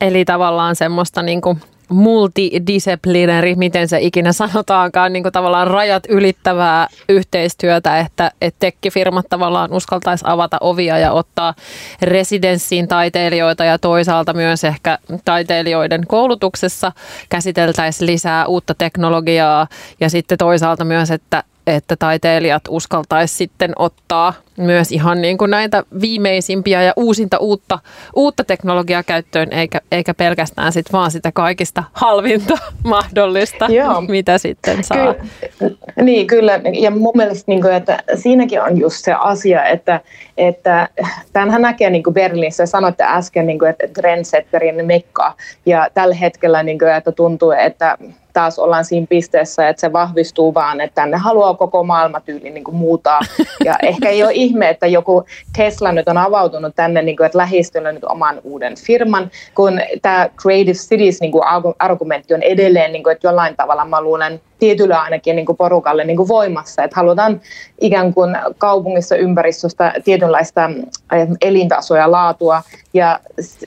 Eli 0.01 0.25
tavallaan 0.25 0.75
semmoista 0.75 1.21
niin 1.21 1.41
kuin 1.41 1.61
multidisciplinary, 1.89 3.55
miten 3.55 3.87
se 3.87 3.99
ikinä 4.01 4.33
sanotaankaan, 4.43 5.13
niin 5.13 5.23
kuin 5.23 5.33
tavallaan 5.33 5.67
rajat 5.67 6.03
ylittävää 6.09 6.87
yhteistyötä, 7.09 7.99
että, 7.99 8.31
että 8.41 8.59
tekkifirmat 8.59 9.25
tavallaan 9.29 9.73
uskaltaisi 9.73 10.25
avata 10.27 10.57
ovia 10.61 10.97
ja 10.97 11.11
ottaa 11.11 11.53
residenssiin 12.01 12.87
taiteilijoita 12.87 13.63
ja 13.63 13.79
toisaalta 13.79 14.33
myös 14.33 14.63
ehkä 14.63 14.99
taiteilijoiden 15.25 16.07
koulutuksessa 16.07 16.91
käsiteltäisiin 17.29 18.07
lisää 18.11 18.45
uutta 18.45 18.73
teknologiaa 18.73 19.67
ja 19.99 20.09
sitten 20.09 20.37
toisaalta 20.37 20.85
myös, 20.85 21.11
että 21.11 21.43
että 21.67 21.95
taiteilijat 21.95 22.63
uskaltaisi 22.69 23.35
sitten 23.35 23.73
ottaa 23.75 24.33
myös 24.57 24.91
ihan 24.91 25.21
niin 25.21 25.37
kuin 25.37 25.51
näitä 25.51 25.83
viimeisimpiä 26.01 26.83
ja 26.83 26.93
uusinta 26.95 27.37
uutta, 27.37 27.79
uutta 28.15 28.43
teknologiaa 28.43 29.03
käyttöön, 29.03 29.53
eikä, 29.53 29.81
eikä 29.91 30.13
pelkästään 30.13 30.73
sit 30.73 30.93
vaan 30.93 31.11
sitä 31.11 31.31
kaikista 31.31 31.83
halvinta 31.93 32.57
mahdollista, 32.83 33.65
Joo. 33.69 34.01
mitä 34.01 34.37
sitten 34.37 34.83
saa. 34.83 35.13
Ky- 35.13 35.77
niin, 36.01 36.27
kyllä. 36.27 36.59
Ja 36.73 36.91
mun 36.91 37.13
mielestä, 37.15 37.43
niin 37.47 37.61
kuin, 37.61 37.73
että 37.73 38.03
siinäkin 38.15 38.61
on 38.61 38.77
just 38.77 39.05
se 39.05 39.13
asia, 39.13 39.65
että, 39.65 40.01
että 40.37 40.87
tämänhän 41.33 41.61
näkee 41.61 41.89
niin 41.89 42.03
kuin 42.03 42.13
Berliinissä, 42.13 42.65
sanoitte 42.65 43.03
äsken, 43.07 43.47
niin 43.47 43.59
kuin, 43.59 43.69
että 43.69 43.87
trendsetterin 43.87 44.85
mekka, 44.85 45.33
ja 45.65 45.87
tällä 45.93 46.15
hetkellä 46.15 46.63
niin 46.63 46.79
kuin, 46.79 46.91
että 46.91 47.11
tuntuu, 47.11 47.51
että 47.51 47.97
taas 48.37 48.59
ollaan 48.59 48.85
siinä 48.85 49.07
pisteessä, 49.09 49.69
että 49.69 49.81
se 49.81 49.93
vahvistuu 49.93 50.53
vaan, 50.53 50.81
että 50.81 50.95
tänne 50.95 51.17
haluaa 51.17 51.53
koko 51.53 51.83
maailmatyyli 51.83 52.49
niin 52.49 52.63
kuin 52.63 52.75
muuta. 52.75 53.19
Ja 53.65 53.75
ehkä 53.89 54.09
ei 54.09 54.23
ole 54.23 54.31
ihme, 54.33 54.69
että 54.69 54.87
joku 54.87 55.23
Tesla 55.57 55.91
nyt 55.91 56.07
on 56.07 56.17
avautunut 56.17 56.75
tänne, 56.75 57.01
niin 57.01 57.17
kuin, 57.17 57.25
että 57.25 57.37
lähistöllä 57.37 57.91
nyt 57.91 58.03
oman 58.03 58.41
uuden 58.43 58.75
firman, 58.75 59.31
kun 59.55 59.81
tämä 60.01 60.29
Creative 60.41 60.73
Cities 60.73 61.21
niin 61.21 61.31
kuin 61.31 61.43
argumentti 61.79 62.33
on 62.33 62.41
edelleen, 62.41 62.91
niin 62.91 63.03
kuin, 63.03 63.11
että 63.11 63.27
jollain 63.27 63.55
tavalla 63.55 63.85
mä 63.85 64.01
luulen, 64.01 64.41
tietyllä 64.59 65.01
ainakin 65.01 65.35
niin 65.35 65.45
kuin 65.45 65.57
porukalle 65.57 66.03
niin 66.03 66.17
kuin 66.17 66.27
voimassa, 66.27 66.83
että 66.83 66.95
halutaan 66.95 67.41
ikään 67.81 68.13
kuin 68.13 68.37
kaupungissa 68.57 69.15
ympäristöstä 69.15 69.93
tietynlaista 70.03 70.69
eh, 71.11 71.27
elintasoa 71.41 71.97
ja 71.97 72.11
laatua, 72.11 72.63
ja 72.93 73.19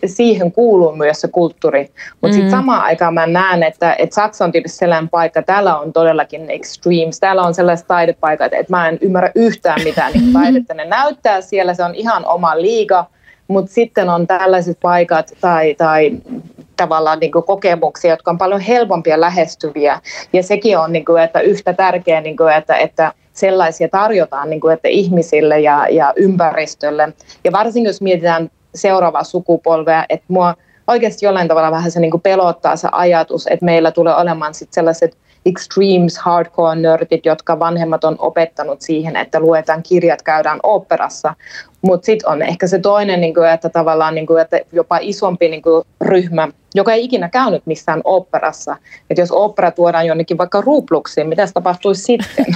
siihen 0.07 0.53
kuuluu 0.53 0.97
myös 0.97 1.21
se 1.21 1.29
kulttuuri. 1.29 1.91
Mutta 2.21 2.29
mm. 2.29 2.33
sitten 2.33 2.51
samaan 2.51 2.83
aikaan 2.83 3.15
mä 3.15 3.27
näen, 3.27 3.63
että, 3.63 3.97
että 3.99 4.15
Saksa 4.15 4.45
on 4.45 4.53
tietysti 4.53 4.79
sellainen 4.79 5.09
paikka, 5.09 5.43
täällä 5.43 5.79
on 5.79 5.93
todellakin 5.93 6.51
extremes, 6.51 7.21
täällä 7.21 7.43
on 7.43 7.55
sellaiset 7.55 7.87
taidepaikat, 7.87 8.53
että 8.53 8.77
mä 8.77 8.89
en 8.89 8.99
ymmärrä 9.01 9.31
yhtään 9.35 9.81
mitään 9.85 10.13
niin 10.13 10.33
taidetta 10.33 10.75
ne 10.75 10.85
näyttää 10.85 11.41
siellä, 11.41 11.75
se 11.75 11.85
on 11.85 11.95
ihan 11.95 12.27
oma 12.27 12.61
liiga, 12.61 13.05
mutta 13.49 13.73
sitten 13.73 14.09
on 14.09 14.27
tällaiset 14.27 14.79
paikat 14.83 15.33
tai, 15.41 15.75
tai 15.75 16.13
tavallaan 16.81 17.19
niin 17.19 17.33
kuin 17.33 17.45
kokemuksia, 17.45 18.11
jotka 18.11 18.31
on 18.31 18.39
paljon 18.39 18.61
helpompia 18.61 19.21
lähestyviä. 19.21 20.01
Ja 20.33 20.43
sekin 20.43 20.79
on 20.79 20.93
niin 20.93 21.05
kuin, 21.05 21.23
että 21.23 21.41
yhtä 21.41 21.73
tärkeää, 21.73 22.21
niin 22.21 22.37
kuin, 22.37 22.53
että, 22.53 22.77
että 22.77 23.13
sellaisia 23.33 23.89
tarjotaan 23.89 24.51
niin 24.51 24.61
kuin, 24.61 24.75
että 24.75 24.89
ihmisille 24.89 25.61
ja, 25.61 25.87
ja 25.91 26.13
ympäristölle. 26.17 27.13
Ja 27.45 27.53
varsinkin 27.53 27.89
jos 27.89 28.01
mietitään 28.01 28.51
seuraavaa 28.75 29.25
sukupolvea, 29.25 30.05
että 30.09 30.27
mua 30.29 30.55
oikeasti 30.87 31.27
jollain 31.27 31.49
tavalla 31.49 31.71
vähän 31.71 31.91
se 31.91 32.01
niin 32.01 32.11
kuin 32.11 32.21
pelottaa 32.21 32.77
se 32.77 32.89
ajatus, 32.93 33.47
että 33.47 33.65
meillä 33.65 33.91
tulee 33.91 34.15
olemaan 34.15 34.55
sit 34.55 34.73
sellaiset 34.73 35.17
extremes 35.47 36.19
hardcore-nörtit, 36.19 37.27
jotka 37.27 37.59
vanhemmat 37.59 38.05
on 38.05 38.17
opettanut 38.19 38.81
siihen, 38.81 39.17
että 39.17 39.41
luetaan 39.41 39.83
kirjat, 39.83 40.23
käydään 40.23 40.61
operassa. 40.63 41.35
Mutta 41.83 42.07
sitten 42.07 42.31
on 42.31 42.43
ehkä 42.43 42.67
se 42.67 42.79
toinen, 42.79 43.21
niin 43.21 43.35
kuin, 43.35 43.49
että 43.49 43.69
tavallaan 43.69 44.15
niin 44.15 44.27
kuin, 44.27 44.43
että 44.43 44.61
jopa 44.73 44.99
isompi 45.01 45.49
niin 45.49 45.63
kuin, 45.63 45.85
ryhmä, 46.01 46.49
joka 46.75 46.93
ei 46.93 47.05
ikinä 47.05 47.29
käynyt 47.29 47.63
missään 47.67 48.01
operassa. 48.05 48.77
Että 49.11 49.23
jos 49.23 49.31
opera 49.33 49.71
tuodaan 49.71 50.07
jonnekin 50.07 50.39
vaikka 50.39 50.61
Robloxiin, 50.61 51.29
mitä 51.29 51.47
se 51.47 51.53
tapahtuisi 51.53 52.03
sitten? 52.03 52.47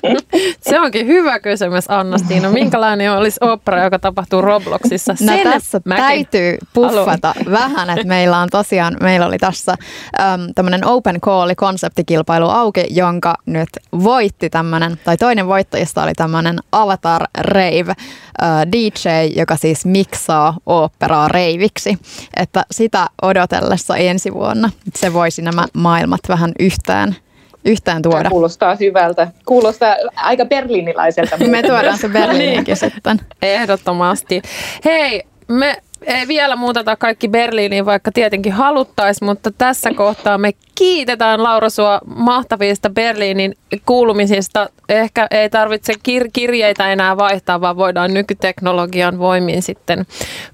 se 0.68 0.80
onkin 0.80 1.06
hyvä 1.06 1.40
kysymys, 1.40 1.90
Anna-Stiina. 1.90 2.50
Minkälainen 2.50 3.12
olisi 3.12 3.38
opera, 3.40 3.84
joka 3.84 3.98
tapahtuu 3.98 4.40
Robloxissa? 4.40 5.12
No 5.12 5.16
Sen 5.16 5.42
tässä 5.42 5.80
mäkin 5.84 6.04
täytyy 6.04 6.58
puffata 6.74 7.34
haluan. 7.36 7.52
vähän, 7.52 7.90
että 7.90 8.06
meillä 8.06 8.38
on 8.38 8.48
tosiaan, 8.50 8.96
meillä 9.02 9.26
oli 9.26 9.38
tässä 9.38 9.74
ähm, 10.20 10.42
tämmöinen 10.54 10.86
open 10.86 11.20
call 11.20 11.50
konseptikilpailu 11.56 12.48
auki, 12.48 12.86
jonka 12.90 13.34
nyt 13.46 13.68
voitti 14.04 14.50
tämmöinen, 14.50 14.98
tai 15.04 15.16
toinen 15.16 15.46
voittajista 15.46 16.02
oli 16.02 16.12
tämmöinen 16.16 16.58
Avatar 16.72 17.22
Rave 17.38 17.90
äh, 17.90 18.61
DJ, 18.72 19.08
joka 19.36 19.56
siis 19.56 19.86
miksaa 19.86 20.56
operaa 20.66 21.28
reiviksi. 21.28 21.98
Että 22.36 22.64
sitä 22.70 23.06
odotellessa 23.22 23.96
ensi 23.96 24.32
vuonna 24.34 24.70
se 24.94 25.12
voisi 25.12 25.42
nämä 25.42 25.64
maailmat 25.74 26.20
vähän 26.28 26.52
yhteen 26.60 27.16
yhtään 27.64 28.02
tuoda. 28.02 28.30
Kuulostaa 28.30 28.76
hyvältä. 28.80 29.28
Kuulostaa 29.46 29.96
aika 30.16 30.44
berliinilaiselta. 30.44 31.36
Me 31.46 31.62
tuodaan 31.62 31.98
se 31.98 32.08
Berliinikin 32.08 32.76
sitten. 32.92 33.20
Ehdottomasti. 33.42 34.42
Hei, 34.84 35.22
me 35.48 35.82
ei 36.06 36.28
vielä 36.28 36.56
muuteta 36.56 36.96
kaikki 36.96 37.28
Berliiniin, 37.28 37.86
vaikka 37.86 38.12
tietenkin 38.12 38.52
haluttaisiin, 38.52 39.28
mutta 39.28 39.50
tässä 39.50 39.90
kohtaa 39.94 40.38
me 40.38 40.52
kiitetään 40.74 41.42
Laura 41.42 41.70
sua 41.70 42.00
mahtavista 42.16 42.90
Berliinin 42.90 43.54
kuulumisista. 43.86 44.68
Ehkä 44.88 45.26
ei 45.30 45.50
tarvitse 45.50 45.92
kir- 45.92 46.30
kirjeitä 46.32 46.92
enää 46.92 47.16
vaihtaa, 47.16 47.60
vaan 47.60 47.76
voidaan 47.76 48.14
nykyteknologian 48.14 49.18
voimin 49.18 49.62
sitten 49.62 50.06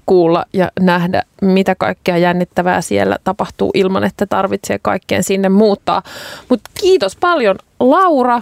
kuulla 0.05 0.45
ja 0.53 0.71
nähdä, 0.79 1.23
mitä 1.41 1.75
kaikkea 1.75 2.17
jännittävää 2.17 2.81
siellä 2.81 3.17
tapahtuu 3.23 3.71
ilman, 3.73 4.03
että 4.03 4.25
tarvitsee 4.25 4.79
kaikkeen 4.81 5.23
sinne 5.23 5.49
muuttaa. 5.49 6.03
Mutta 6.49 6.69
kiitos 6.81 7.15
paljon 7.15 7.55
Laura. 7.79 8.41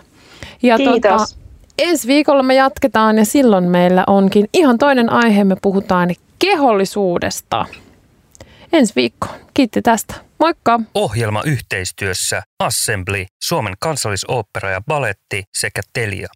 Ja 0.62 0.78
Kiitos. 0.78 1.02
Tota, 1.02 1.26
ensi 1.78 2.08
viikolla 2.08 2.43
me 2.43 2.56
jatketaan 2.56 3.18
ja 3.18 3.26
silloin 3.26 3.64
meillä 3.64 4.04
onkin 4.08 4.50
ihan 4.54 4.78
toinen 4.78 5.12
aihe. 5.12 5.43
Me 5.43 5.56
puhutaan 5.62 6.10
kehollisuudesta. 6.40 7.66
Ensi 8.74 8.94
viikko. 8.96 9.28
Kiitti 9.54 9.82
tästä. 9.82 10.14
Moikka! 10.40 10.80
Ohjelma 10.94 11.44
yhteistyössä 11.44 12.42
Assembly, 12.60 13.26
Suomen 13.44 13.74
kansallisooppera 13.80 14.72
ja 14.72 14.82
baletti 14.88 15.44
sekä 15.58 15.82
Telia. 15.94 16.28